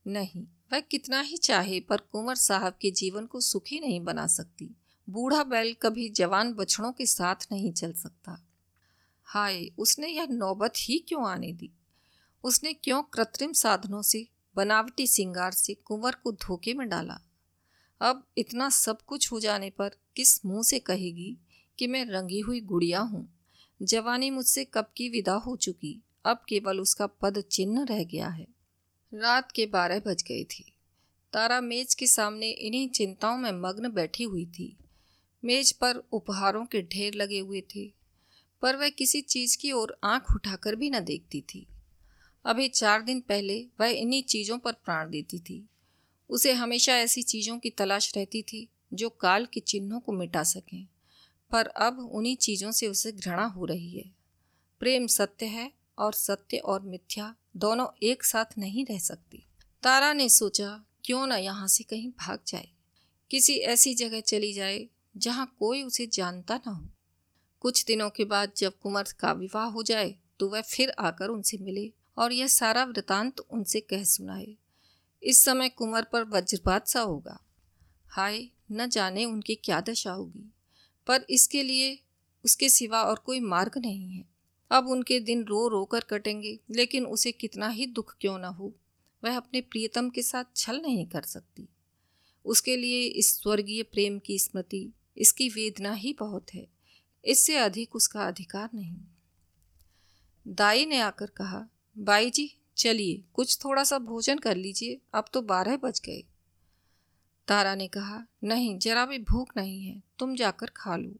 नहीं। 0.06 0.46
वह 0.72 0.80
कितना 0.80 1.20
ही 1.20 1.36
चाहे, 1.36 1.80
पर 1.80 1.96
कुंवर 1.96 2.34
साहब 2.34 2.78
के 2.80 2.90
जीवन 2.90 3.26
को 3.26 3.40
सुखी 3.40 3.80
नहीं 3.80 4.00
बना 4.00 4.26
सकती। 4.26 4.76
बूढ़ा 5.10 5.44
बैल 5.44 5.74
कभी 5.82 6.08
जवान 6.08 6.52
बछड़ों 6.52 6.92
के 6.92 7.06
साथ 7.06 7.34
नहीं 7.52 7.72
चल 7.72 7.92
सकता। 7.92 8.46
हाय, 9.24 9.66
उसने 9.78 10.08
यह 10.08 10.26
नौबत 10.26 10.72
ही 10.76 10.98
क्यों 10.98 11.28
आने 11.28 11.52
दी? 11.52 11.70
उसने 12.44 12.72
क्यों 12.72 13.02
कृत्रिम 13.02 13.52
साधनों 13.52 14.02
से, 14.02 14.28
बनावटी 14.56 15.06
सिंगार 15.06 15.52
से 15.52 15.74
कुंवर 15.74 16.14
को 16.24 16.32
धोखे 16.32 16.74
में 16.74 16.88
डाला? 16.88 17.20
अब 18.00 18.26
इतना 18.38 18.70
सब 18.70 19.02
कुछ 19.02 19.32
हो 19.32 19.40
जाने 19.40 19.70
पर 19.70 19.88
किस 19.88 20.44
मुँह 20.44 20.62
से 20.62 20.78
कहेगी 20.78 21.36
कि 21.78 21.86
मैं 21.86 22.04
रंगी 22.04 22.40
हुई 22.40 22.60
गुड़िया 22.60 23.00
हूँ? 23.00 23.38
जवानी 23.82 24.30
मुझसे 24.30 24.64
कब 24.64 24.90
की 24.96 25.08
विदा 25.08 25.34
हो 25.34 25.56
चुकी? 25.56 26.02
अब 26.24 26.42
केवल 26.48 26.80
उसका 26.80 27.06
पद 27.06 27.40
चिन्ह 27.40 27.82
रह 27.82 28.04
गया 28.04 28.28
है। 28.28 28.57
रात 29.12 29.52
के 29.52 29.66
बारह 29.66 29.98
बज 29.98 30.22
गई 30.22 30.44
थी। 30.44 30.64
तारा 31.32 31.60
मेज 31.60 31.94
के 31.94 32.06
सामने 32.06 32.50
इन्हीं 32.50 32.88
चिंताओं 32.88 33.36
में 33.36 33.52
मग्न 33.52 33.90
बैठी 33.92 34.24
हुई 34.24 34.44
थी। 34.46 34.76
मेज 35.42 35.72
पर 35.72 35.96
उपहारों 36.12 36.64
के 36.66 36.82
ढेर 36.82 37.14
लगे 37.14 37.38
हुए 37.38 37.60
थे, 37.60 37.86
पर 38.62 38.76
वह 38.76 38.88
किसी 38.88 39.20
चीज़ 39.20 39.56
की 39.58 39.72
ओर 39.72 39.96
आँख 40.04 40.34
उठाकर 40.34 40.76
भी 40.76 40.90
न 40.90 41.00
देखती 41.00 41.40
थी। 41.40 41.66
अभी 42.44 42.68
चार 42.68 43.02
दिन 43.02 43.20
पहले 43.20 43.66
वह 43.80 43.86
इन्हीं 43.86 44.22
चीज़ों 44.22 44.58
पर 44.58 44.72
प्राण 44.72 45.10
देती 45.10 45.38
थी। 45.38 45.64
उसे 46.30 46.52
हमेशा 46.52 46.96
ऐसी 46.96 47.22
चीज़ों 47.22 47.58
की 47.58 47.70
तलाश 47.70 48.12
रहती 48.16 48.42
थी 48.42 48.68
जो 48.94 49.08
काल 49.10 49.46
के 49.46 49.60
चिन्हों 49.60 50.00
को 50.00 50.12
मिटा 50.12 50.42
सकें, 50.42 50.86
पर 51.50 51.66
अब 51.66 51.98
उन्हीं 52.12 52.36
चीज़ों 52.36 52.70
से 52.70 52.86
उसे 52.86 53.12
घृणा 53.12 53.44
हो 53.46 53.64
रही 53.64 53.90
है। 53.90 54.04
प्रेम 54.80 55.06
सत्य 55.06 55.46
है 55.46 55.77
और 55.98 56.12
सत्य 56.12 56.56
और 56.56 56.82
मिथ्या 56.82 57.34
दोनों 57.56 57.86
एक 58.02 58.24
साथ 58.24 58.58
नहीं 58.58 58.86
रह 58.86 58.98
सकती। 58.98 59.46
तारा 59.82 60.12
ने 60.12 60.28
सोचा, 60.28 60.84
क्यों 61.04 61.26
न 61.26 61.32
यहाँ 61.32 61.68
से 61.68 61.84
कहीं 61.84 62.10
भाग 62.10 62.38
जाए। 62.46 62.68
किसी 63.30 63.54
ऐसी 63.54 63.94
जगह 63.94 64.20
चली 64.20 64.52
जाए 64.52 64.88
जहाँ 65.16 65.56
कोई 65.58 65.82
उसे 65.82 66.06
जानता 66.06 66.56
ना 66.56 66.70
हो। 66.70 66.88
कुछ 67.60 67.84
दिनों 67.84 68.10
के 68.10 68.24
बाद 68.24 68.52
जब 68.56 68.78
कुंवर 68.78 69.04
का 69.20 69.32
विवाह 69.32 69.64
हो 69.64 69.82
जाए 69.82 70.14
तो 70.40 70.48
वह 70.48 70.60
फिर 70.60 70.90
आकर 70.90 71.28
उनसे 71.28 71.58
मिले 71.58 71.92
और 72.18 72.32
यह 72.32 72.46
सारा 72.46 72.84
वृतांत 72.84 73.40
उनसे 73.40 73.80
कह 73.80 74.04
सुनाए। 74.04 74.56
इस 75.22 75.44
समय 75.44 75.68
कुंवर 75.68 76.02
पर 76.02 76.24
वज्रपात 76.24 76.88
सा 76.88 77.00
होगा। 77.00 77.40
हाय, 78.06 78.48
न 78.72 78.88
जाने 78.88 79.24
उनकी 79.24 79.54
क्या 79.54 79.80
दशा 79.80 80.12
होगी। 80.12 80.52
पर 81.06 81.26
इसके 81.30 81.62
लिए, 81.62 81.98
उसके 82.44 82.68
सिवा 82.68 83.02
और 83.02 83.18
कोई 83.18 83.40
मार्ग 83.40 83.78
नहीं 83.78 84.12
है। 84.12 84.24
अब 84.70 84.86
उनके 84.86 85.20
दिन 85.20 85.44
रो 85.44 85.68
रो 85.68 85.84
कर 85.84 86.00
कटेंगे, 86.00 86.58
लेकिन 86.70 87.06
उसे 87.06 87.32
कितना 87.32 87.68
ही 87.68 87.86
दुख 87.86 88.16
क्यों 88.20 88.38
ना 88.38 88.48
हो। 88.48 88.74
वह 89.24 89.36
अपने 89.36 89.60
प्रियतम 89.60 90.10
के 90.10 90.22
साथ 90.22 90.44
छल 90.56 90.80
नहीं 90.80 91.06
कर 91.06 91.22
सकती। 91.22 91.68
उसके 92.44 92.76
लिए 92.76 93.02
इस 93.02 93.42
स्वर्गीय 93.42 93.82
प्रेम 93.82 94.18
की 94.18 94.38
स्मृति, 94.38 94.92
इसकी 95.18 95.48
वेदना 95.48 95.92
ही 95.92 96.12
बहुत 96.12 96.54
है। 96.54 96.68
इससे 97.24 97.56
अधिक 97.56 97.96
उसका 97.96 98.26
अधिकार 98.26 98.70
नहीं। 98.74 98.96
दाई 100.48 100.86
ने 100.86 101.00
आकर 101.00 101.26
कहा, 101.26 101.68
बाई 101.98 102.30
जी, 102.30 102.54
चलिए, 102.76 103.24
कुछ 103.34 103.64
थोड़ा 103.64 103.84
सा 103.84 103.98
भोजन 103.98 104.38
कर 104.38 104.56
लीजिए, 104.56 105.00
अब 105.14 105.24
तो 105.32 105.42
बारह 105.42 105.76
बज 105.76 106.00
गए। 106.00 106.24
तारा 107.48 107.74
ने 107.74 107.88
कहा, 107.88 108.26
नहीं, 108.44 108.78
जरा 108.78 109.06
भी 109.06 109.18
भूख 109.18 109.56
नहीं 109.56 109.82
है, 109.82 110.02
तुम 110.18 110.36
जाकर 110.36 110.66
खा 110.66 110.96
लो। 110.96 111.16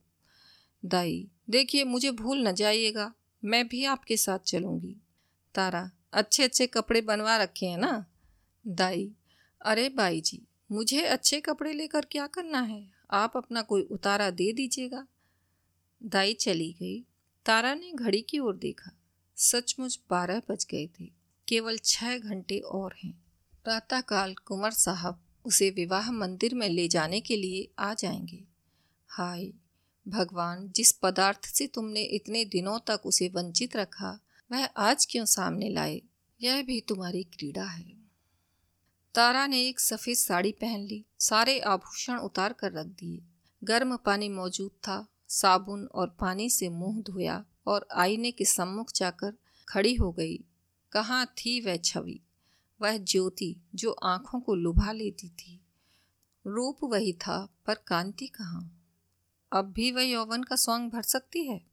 दाई, 0.84 1.28
देखिए, 1.50 1.84
मुझे 1.84 2.10
भूल 2.10 2.48
न 2.48 2.52
जाइएगा। 2.52 3.12
मैं 3.44 3.68
भी 3.68 3.84
आपके 3.84 4.16
साथ 4.16 4.38
चलूँगी। 4.38 4.96
तारा 5.54 5.90
अच्छे 6.12 6.42
अच्छे 6.42 6.66
कपड़े 6.66 7.00
बनवा 7.00 7.36
रखे 7.36 7.66
हैं 7.66 7.78
ना? 7.78 8.06
दाई, 8.66 9.12
अरे 9.64 9.88
बाई 9.88 10.20
जी, 10.20 10.46
मुझे 10.72 11.02
अच्छे 11.02 11.40
कपड़े 11.40 11.72
लेकर 11.72 12.04
क्या 12.04 12.26
करना 12.26 12.60
है? 12.60 12.90
आप 13.10 13.36
अपना 13.36 13.62
कोई 13.62 13.82
उतारा 13.82 14.30
दे 14.30 14.52
दीजिएगा। 14.52 15.06
दाई 16.02 16.34
चली 16.34 16.72
गई। 16.72 17.04
तारा 17.46 17.74
ने 17.74 17.92
घड़ी 17.92 18.22
की 18.22 18.38
ओर 18.38 18.56
देखा। 18.56 18.90
सचमुच 19.36 20.00
बारह 20.10 20.42
बज 20.50 20.66
गए 20.70 20.88
थे। 21.00 21.10
केवल 21.48 21.78
छह 21.84 22.18
घंटे 22.18 22.58
और 22.58 22.94
हैं। 23.04 23.24
प्रातःकाल 23.64 24.34
कुंवर 24.34 24.70
साहब 24.70 25.20
उसे 25.44 25.70
विवाह 25.70 26.12
मंदिर 26.12 26.54
में 26.54 26.68
ले 26.68 26.88
जाने 26.88 27.20
के 27.20 27.36
लिए 27.36 27.70
आ 27.78 27.94
जाएँगे। 27.94 28.44
हाय 29.08 29.52
भगवान, 30.08 30.68
जिस 30.68 30.92
पदार्थ 30.92 31.44
से 31.44 31.66
तुमने 31.66 32.02
इतने 32.02 32.44
दिनों 32.44 32.78
तक 32.78 33.00
उसे 33.04 33.28
वंचित 33.28 33.76
रखा, 33.76 34.18
वह 34.52 34.64
आज 34.64 35.06
क्यों 35.10 35.24
सामने 35.24 35.68
लाए? 35.68 36.02
यह 36.40 36.62
भी 36.62 36.80
तुम्हारी 36.80 37.22
क्रीड़ा 37.22 37.64
है। 37.64 37.98
तारा 39.14 39.46
ने 39.46 39.68
एक 39.68 39.80
सफ़ेद 39.80 40.16
साड़ी 40.16 40.52
पहन 40.52 40.80
ली। 40.80 41.04
सारे 41.18 41.60
आभूषण 41.60 42.18
उतार 42.18 42.52
कर 42.52 42.72
रख 42.72 42.86
दिए। 42.86 43.22
गर्म 43.64 43.96
पानी 43.96 44.28
मौजूद 44.28 44.70
था। 44.70 45.06
साबुन 45.28 45.84
और 45.84 46.16
पानी 46.20 46.50
से 46.50 46.68
मुँह 46.68 47.02
धोया 47.02 47.44
और 47.66 47.88
आईने 47.94 48.30
के 48.30 48.44
सम्मुख 48.44 48.92
जाकर 48.96 49.34
खड़ी 49.68 49.94
हो 49.94 50.12
गई। 50.12 50.44
कहाँ 50.92 51.26
थी 51.26 51.60
वह 51.60 51.76
छवि? 51.76 52.20
वह 52.82 52.96
ज्योति 52.96 53.56
जो 53.74 53.92
आँखों 53.92 54.40
को 54.40 54.54
लुभा 54.54 54.92
लेती 54.92 55.28
थी। 55.28 55.60
रूप 56.46 56.78
वही 56.84 57.12
था, 57.12 57.48
पर 57.66 57.74
कांति 57.74 58.26
कहाँ? 58.26 58.77
अब 59.52 59.72
भी 59.72 59.92
वह 59.92 60.02
यौवन 60.02 60.42
का 60.42 60.56
स्वांग 60.56 60.90
भर 60.90 61.02
सकती 61.02 61.46
है। 61.46 61.66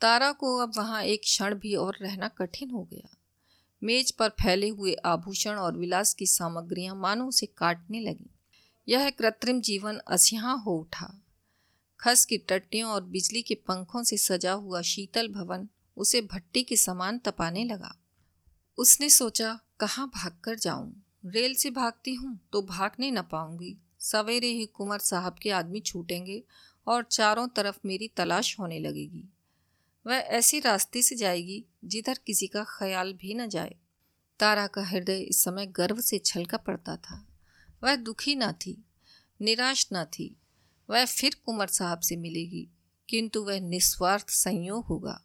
तारा 0.00 0.32
को 0.32 0.58
अब 0.58 0.72
वहाँ 0.76 1.02
एक 1.02 1.20
क्षण 1.20 1.54
भी 1.54 1.74
और 1.74 1.96
रहना 2.00 2.28
कठिन 2.28 2.70
हो 2.70 2.84
गया। 2.84 3.16
मेज 3.82 4.12
पर 4.12 4.28
फैले 4.28 4.68
हुए 4.68 4.94
आभूषण 4.94 5.54
और 5.54 5.76
विलास 5.76 6.14
की 6.14 6.26
सामग्रियाँ 6.26 6.96
मानो 6.96 7.26
उसे 7.26 7.46
काटने 7.46 8.00
लगी। 8.00 8.30
यह 8.88 9.10
कृत्रिम 9.10 9.60
जीवन 9.60 10.00
असिहा 10.06 10.52
हो 10.52 10.78
उठा। 10.78 11.22
खस 12.00 12.24
की 12.24 12.38
टट्टियों 12.38 12.90
और 12.90 13.04
बिजली 13.04 13.42
के 13.42 13.54
पंखों 13.54 14.02
से 14.02 14.16
सजा 14.16 14.52
हुआ 14.52 14.82
शीतल 14.82 15.28
भवन 15.28 15.68
उसे 15.96 16.20
भट्टी 16.20 16.62
के 16.62 16.76
समान 16.76 17.18
तपाने 17.18 17.64
लगा। 17.64 17.94
उसने 18.78 19.08
सोचा, 19.10 19.60
कहाँ 19.80 20.08
भाग 20.08 20.36
कर 20.44 20.54
जाऊँ? 20.54 21.04
रेल 21.26 21.54
से 21.54 21.70
भागती 21.70 22.14
हूँ 22.14 22.40
तो 22.52 22.62
भागने 22.62 23.10
न 23.10 23.22
पाऊँगी। 23.22 23.78
सवेरे 23.98 24.46
ही 24.46 24.66
कुंवर 24.66 24.98
साहब 24.98 25.36
के 25.42 25.50
आदमी 25.50 25.80
छूटेंगे 25.80 26.44
और 26.86 27.02
चारों 27.02 27.48
तरफ़ 27.48 27.78
मेरी 27.84 28.08
तलाश 28.08 28.58
होने 28.60 28.78
लगेगी। 28.78 29.24
वह 30.06 30.14
ऐसी 30.14 30.60
रास्ते 30.60 31.02
से 31.02 31.16
जाएगी 31.16 31.64
जिधर 31.84 32.18
किसी 32.26 32.46
का 32.46 32.64
ख्याल 32.64 33.12
भी 33.12 33.34
न 33.34 33.48
जाए। 33.48 33.74
तारा 34.40 34.66
का 34.66 34.82
हृदय 34.82 35.18
इस 35.18 35.44
समय 35.44 35.66
गर्व 35.66 36.00
से 36.00 36.18
छलका 36.18 36.56
पड़ता 36.56 36.96
था। 36.96 37.26
वह 37.84 37.96
दुखी 37.96 38.34
ना 38.34 38.52
थी, 38.52 38.84
निराश 39.40 39.88
ना 39.92 40.04
थी। 40.04 40.36
वह 40.90 41.04
फिर 41.04 41.34
कुंवर 41.46 41.66
साहब 41.66 41.98
से 41.98 42.16
मिलेगी, 42.16 42.68
किंतु 43.08 43.44
वह 43.44 43.60
निस्वार्थ 43.60 44.30
संयोग 44.30 44.84
होगा। 44.84 45.22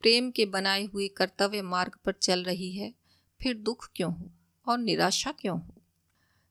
प्रेम 0.00 0.30
के 0.30 0.46
बनाए 0.46 0.84
हुए 0.84 1.08
कर्तव्य 1.08 1.62
मार्ग 1.62 1.98
पर 2.04 2.12
चल 2.12 2.44
रही 2.44 2.72
है, 2.72 2.94
फिर 3.42 3.56
दुख 3.56 3.90
क्यों 3.96 4.14
हो 4.14 4.30
और 4.68 4.78
निराशा 4.78 5.32
क्यों 5.32 5.60
हो? 5.60 5.82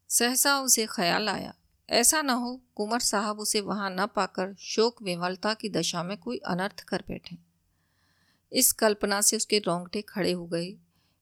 सहसा 0.09 0.59
उसे 0.59 0.85
ख्याल 0.85 1.29
आया। 1.29 1.53
ऐसा 1.89 2.21
न 2.21 2.29
हो, 2.29 2.61
कुंवर 2.75 2.99
साहब 2.99 3.39
उसे 3.39 3.61
वहाँ 3.61 3.89
न 3.89 4.05
पाकर 4.05 4.55
शोक 4.59 5.01
विमलता 5.01 5.53
की 5.53 5.69
दशा 5.69 6.03
में 6.03 6.17
कोई 6.17 6.37
अनर्थ 6.37 6.79
कर 6.79 7.03
बैठे। 7.07 7.37
इस 8.53 8.73
कल्पना 8.73 9.21
से 9.21 9.37
उसके 9.37 9.59
रोंगटे 9.59 10.01
खड़े 10.01 10.31
हो 10.31 10.47
गए। 10.47 10.77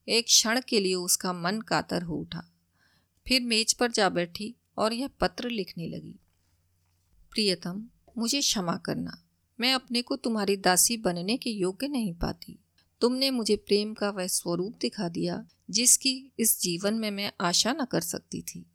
एक 0.08 0.24
क्षण 0.24 0.60
के 0.68 0.80
लिए 0.80 0.94
उसका 0.94 1.32
मन 1.32 1.60
कातर 1.60 2.02
हो 2.02 2.14
उठा। 2.14 2.44
फिर 3.28 3.42
मेज 3.42 3.74
पर 3.74 3.90
जा 3.90 4.08
बैठी 4.08 4.54
और 4.78 4.92
यह 4.92 5.08
पत्र 5.08 5.50
लिखने 5.50 5.86
लगी। 5.88 6.14
प्रियतम, 7.30 7.86
मुझे 8.18 8.40
क्षमा 8.40 8.76
करना। 8.76 9.22
मैं 9.60 9.74
अपने 9.74 10.02
को 10.02 10.16
तुम्हारी 10.16 10.56
दासी 10.56 10.96
बनने 10.96 11.36
के 11.36 11.50
योग्य 11.50 11.88
नहीं 11.88 12.14
पाती। 12.14 12.58
तुमने 13.00 13.30
मुझे 13.30 13.56
प्रेम 13.56 13.94
का 13.94 14.10
वह 14.10 14.26
स्वरूप 14.26 14.74
दिखा 14.80 15.08
दिया, 15.08 15.46
जिसकी 15.70 16.32
इस 16.38 16.60
जीवन 16.60 16.94
में 16.94 17.10
मैं 17.10 17.32
आशा 17.40 17.72
न 17.72 17.84
कर 17.84 18.00
सकती 18.00 18.42
थी। 18.42 18.66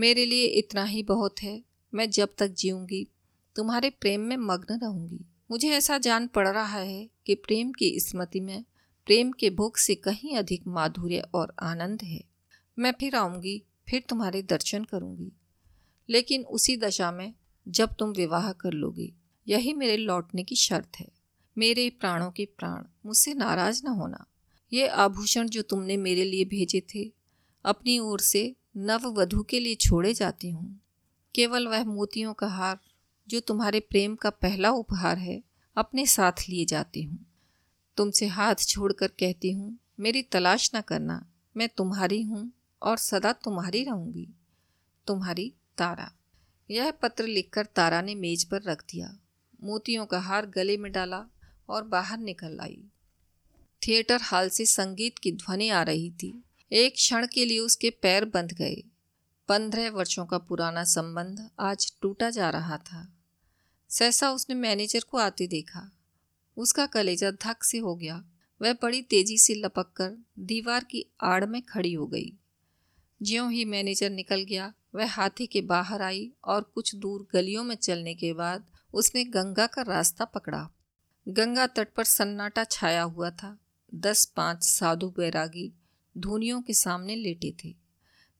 मेरे 0.00 0.26
लिए 0.26 0.46
इतना 0.46 0.84
ही 0.84 1.02
बहुत 1.02 1.42
है, 1.42 1.64
मैं 1.94 2.10
जब 2.10 2.28
तक 2.38 2.48
जीऊँगी, 2.48 3.08
तुम्हारे 3.56 3.90
प्रेम 3.90 4.20
में 4.20 4.36
मग्न 4.36 4.80
रहूँगी। 4.80 5.20
मुझे 5.50 5.68
ऐसा 5.68 5.98
जान 5.98 6.26
पड़ 6.26 6.48
रहा 6.48 6.78
है 6.78 7.10
कि 7.26 7.34
प्रेम 7.34 7.72
की 7.72 8.00
स्मृति 8.00 8.40
में, 8.40 8.64
प्रेम 9.06 9.32
के 9.32 9.50
भोग 9.50 9.76
से 9.76 9.94
कहीं 9.94 10.36
अधिक 10.36 10.66
माधुर्य 10.66 11.18
और 11.34 11.54
आनंद 11.62 12.02
है। 12.02 12.24
मैं 12.78 12.92
फिर 12.92 13.16
आऊँगी, 13.16 13.62
फिर 13.90 14.02
तुम्हारे 14.08 14.42
दर्शन 14.42 14.84
करूँगी। 14.84 15.32
लेकिन 16.08 16.44
उसी 16.44 16.76
दशा 16.76 17.12
में, 17.12 17.34
जब 17.68 17.94
तुम 17.98 18.10
विवाह 18.10 18.52
कर 18.52 18.72
लोगे, 18.72 19.12
यही 19.48 19.72
मेरे 19.72 19.96
लौटने 19.96 20.44
की 20.44 20.54
शर्त 20.54 20.96
है। 20.96 21.08
मेरे 21.58 21.90
प्राणों 21.90 22.30
के 22.30 22.44
प्राण, 22.44 22.82
मुझसे 23.06 23.34
नाराज़ 23.34 23.84
न 23.84 23.88
होना। 23.88 24.26
ये 24.72 24.86
आभूषण 24.86 25.48
जो 25.48 25.62
तुमने 25.62 25.96
मेरे 25.96 26.24
लिए 26.24 26.44
भेजे 26.44 26.82
थे, 26.94 27.12
अपनी 27.64 27.98
ओर 27.98 28.20
से 28.20 28.56
नव 28.76 29.06
वधु 29.06 29.42
के 29.42 29.60
लिए 29.60 29.74
छोड़े 29.74 30.14
जाती 30.14 30.50
हूँ। 30.50 30.80
केवल 31.34 31.68
वह 31.68 31.84
मोतियों 31.84 32.34
का 32.34 32.46
हार, 32.46 32.78
जो 33.28 33.40
तुम्हारे 33.40 33.80
प्रेम 33.80 34.14
का 34.14 34.30
पहला 34.30 34.70
उपहार 34.70 35.18
है, 35.18 35.42
अपने 35.76 36.06
साथ 36.06 36.32
लिए 36.48 36.64
जाती 36.64 37.02
हूँ। 37.02 37.26
तुमसे 37.96 38.26
हाथ 38.26 38.54
छोड़कर 38.54 39.08
कहती 39.08 39.52
हूँ, 39.52 39.78
मेरी 40.00 40.22
तलाश 40.22 40.70
न 40.74 40.80
करना, 40.80 41.26
मैं 41.56 41.68
तुम्हारी 41.68 42.22
हूँ 42.22 42.52
और 42.82 42.96
सदा 42.96 43.32
तुम्हारी 43.32 43.84
रहूँगी। 43.84 44.28
तुम्हारी 45.06 45.52
तारा। 45.78 46.12
यह 46.70 46.90
पत्र 46.90 47.24
लिखकर 47.24 47.66
तारा 47.66 48.02
ने 48.02 48.14
मेज 48.14 48.44
पर 48.44 48.62
रख 48.62 48.82
दिया। 48.82 49.18
मोतियों 49.62 50.06
का 50.06 50.20
हार 50.20 50.46
गले 50.46 50.76
में 50.76 50.92
डाला 50.92 51.24
और 51.68 51.84
बाहर 51.84 52.18
निकल 52.18 52.60
आई। 52.60 52.84
थिएटर 53.86 54.20
हॉल 54.32 54.48
से 54.48 54.66
संगीत 54.66 55.18
की 55.18 55.32
ध्वनि 55.32 55.68
आ 55.68 55.82
रही 55.82 56.10
थी। 56.10 56.44
एक 56.72 56.94
क्षण 56.94 57.26
के 57.26 57.44
लिए 57.44 57.58
उसके 57.58 57.90
पैर 57.90 58.24
बंध 58.24 58.52
गए। 58.52 58.82
पंद्रह 59.48 59.90
वर्षों 59.90 60.26
का 60.26 60.38
पुराना 60.38 60.84
संबंध 60.84 61.50
आज 61.60 61.92
टूटा 62.02 62.30
जा 62.30 62.50
रहा 62.50 62.76
था। 62.76 63.12
सहसा 63.88 64.30
उसने 64.30 64.54
मैनेजर 64.54 65.00
को 65.10 65.18
आते 65.18 65.46
देखा। 65.46 65.92
उसका 66.56 66.86
कलेजा 66.86 67.30
धक 67.30 67.64
से 67.64 67.78
हो 67.78 67.94
गया। 67.94 68.24
वह 68.62 68.72
बड़ी 68.72 69.02
तेज़ी 69.02 69.38
से 69.38 69.54
लपक 69.54 69.92
कर 69.96 70.24
दीवार 70.38 70.84
की 70.84 71.06
आड़ 71.20 71.46
में 71.46 71.62
खड़ी 71.62 71.92
हो 71.92 72.06
गई। 72.06 72.32
ज्यों 73.22 73.52
ही 73.52 73.64
मैनेजर 73.64 74.10
निकल 74.10 74.42
गया, 74.42 74.72
वह 74.94 75.10
हाथी 75.10 75.46
के 75.46 75.60
बाहर 75.60 76.02
आई 76.02 76.32
और 76.44 76.62
कुछ 76.62 76.94
दूर 76.94 77.28
गलियों 77.32 77.64
में 77.64 77.76
चलने 77.76 78.14
के 78.14 78.32
बाद 78.32 78.64
उसने 78.94 79.24
गंगा 79.24 79.66
का 79.66 79.82
रास्ता 79.82 80.24
पकड़ा। 80.24 80.70
गंगा 81.28 81.66
तट 81.66 81.88
पर 81.96 82.04
सन्नाटा 82.04 82.64
छाया 82.64 83.02
हुआ 83.02 83.30
था। 83.30 83.58
दस 83.94 84.24
पाँच 84.24 84.64
साधु 84.64 85.14
बैरागी 85.16 85.72
धूनियों 86.18 86.62
के 86.62 86.74
सामने 86.74 87.16
लेटे 87.16 87.54
थे। 87.64 87.74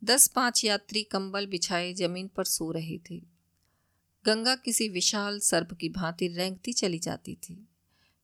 दस 0.04 0.28
पाँच 0.28 0.64
यात्री 0.64 1.02
कंबल 1.02 1.46
बिछाए 1.46 1.92
ज़मीन 1.92 2.28
पर 2.28 2.44
सो 2.44 2.70
रहे 2.70 2.98
थे। 3.10 3.22
गंगा 4.26 4.54
किसी 4.54 4.88
विशाल 4.88 5.38
सर्प 5.38 5.72
की 5.72 5.88
भांति 5.88 6.28
रेंगती 6.28 6.72
चली 6.72 6.98
जाती 6.98 7.34
थी। 7.34 7.68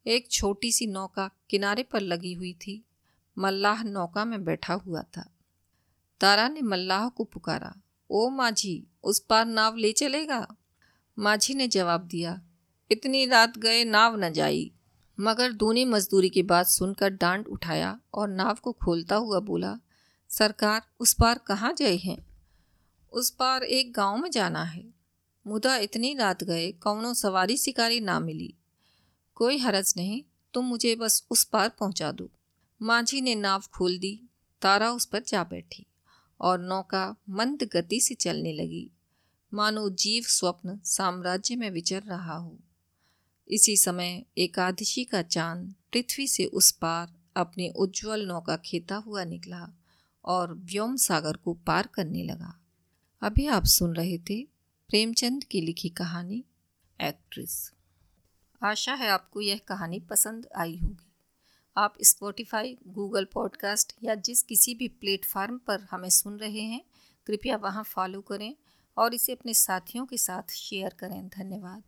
एक 0.06 0.30
छोटी 0.30 0.72
सी 0.72 0.87
नौका 0.87 1.30
किनारे 1.50 1.82
पर 1.82 2.00
लगी 2.00 2.32
हुई 2.32 2.52
थी। 2.52 2.85
मल्लाह 3.38 3.82
नौका 3.82 4.24
में 4.24 4.44
बैठा 4.44 4.74
हुआ 4.74 5.02
था। 5.02 5.32
तारा 6.20 6.48
ने 6.48 6.61
मल्लाह 6.61 7.09
को 7.09 7.24
पुकारा, 7.24 7.76
ओ 8.11 8.28
माझी, 8.28 8.87
उस 9.04 9.20
पार 9.20 9.46
नाव 9.46 9.76
ले 9.76 9.92
चलेगा? 9.92 10.56
माझी 11.18 11.54
ने 11.54 11.68
जवाब 11.68 12.00
दिया, 12.00 12.42
इतनी 12.90 13.26
रात 13.26 13.59
गए 13.59 13.85
नाव 13.85 14.16
न 14.16 14.32
जाई। 14.32 14.72
मगर 15.20 15.52
दूनी 15.52 15.85
मजदूरी 15.85 16.29
की 16.29 16.42
बात 16.42 16.66
सुनकर 16.66 17.09
डांड 17.09 17.46
उठाया 17.46 18.00
और 18.14 18.29
नाव 18.29 18.55
को 18.55 18.72
खोलता 18.72 19.16
हुआ 19.16 19.40
बोला, 19.40 19.79
सरकार, 20.29 20.83
उस 21.00 21.12
पार 21.12 21.38
कहाँ 21.38 21.74
गए 21.74 21.96
हैं? 21.96 22.26
उस 23.12 23.31
पार 23.31 23.62
एक 23.62 23.92
गाँव 23.92 24.16
में 24.16 24.31
जाना 24.31 24.62
है। 24.62 24.94
मुदा 25.46 25.76
इतनी 25.76 26.14
रात 26.14 26.44
गए 26.44 26.72
कौनों 26.72 27.14
सवारी 27.14 27.57
शिकारी 27.57 28.00
ना 28.00 28.20
मिली। 28.20 28.55
कोई 29.35 29.59
हरज 29.59 29.94
नहीं, 29.96 30.22
तुम 30.55 30.64
मुझे 30.64 30.96
बस 30.96 31.26
उस 31.31 31.44
पार 31.44 31.68
पहुँचा 31.68 32.12
दो। 32.12 32.31
मांझी 32.83 33.20
ने 33.20 33.35
नाव 33.35 33.62
खोल 33.74 33.98
दी, 33.98 34.29
तारा 34.62 34.90
उस 34.90 35.07
पर 35.07 35.22
जा 35.29 35.44
बैठी 35.44 35.87
और 36.40 36.59
नौका 36.59 37.16
मंद 37.31 37.62
गति 37.62 38.00
से 38.00 38.14
चलने 38.14 38.52
लगी। 38.52 38.90
मानो 39.55 39.90
जीव 39.90 40.22
स्वप्न 40.22 40.81
साम्राज्य 40.85 41.57
में 41.57 41.70
विचर 41.70 42.02
रहा 42.02 42.37
हो। 42.37 42.59
इसी 43.48 43.76
समय 43.76 44.24
एकादशी 44.38 45.04
का 45.04 45.22
चाँद 45.22 45.74
पृथ्वी 45.92 46.28
से 46.28 46.44
उस 46.44 46.70
पार 46.70 47.14
अपने 47.37 47.68
उज्जवल 47.68 48.26
नौका 48.26 48.56
खेता 48.56 48.96
हुआ 48.96 49.24
निकला 49.24 49.70
और 50.24 50.54
व्योम 50.54 50.96
सागर 50.96 51.37
को 51.37 51.54
पार 51.54 51.87
करने 51.87 52.22
लगा। 52.22 52.61
अभी 53.22 53.46
आप 53.46 53.64
सुन 53.64 53.96
रहे 53.96 54.18
थे 54.18 54.48
प्रेमचंद 54.88 55.44
की 55.44 55.61
लिखी 55.61 55.88
कहानी, 55.88 56.44
एक्ट्रेस। 57.00 57.72
आशा 58.62 58.94
है 58.94 59.09
आपको 59.09 59.40
यह 59.40 59.61
कहानी 59.68 60.00
पसंद 60.00 60.48
आई 60.56 60.76
होगी। 60.76 61.12
आप 61.76 61.94
स्पॉटिफाई 62.02 62.78
गूगल 62.87 63.24
पॉडकास्ट 63.24 63.92
या 64.02 64.14
जिस 64.14 64.42
किसी 64.42 64.74
भी 64.74 64.88
प्लेटफार्म 64.88 65.59
पर 65.59 65.80
हमें 65.80 66.11
सुन 66.11 66.37
रहे 66.37 66.61
हैं, 66.61 66.85
कृपया 67.26 67.56
वहाँ 67.56 67.85
फॉलो 67.85 68.20
करें 68.20 68.56
और 68.96 69.14
इसे 69.14 69.32
अपने 69.32 69.54
साथियों 69.54 70.06
के 70.06 70.16
साथ 70.16 70.50
शेयर 70.50 70.90
करें। 70.90 71.28
धन्यवाद। 71.28 71.82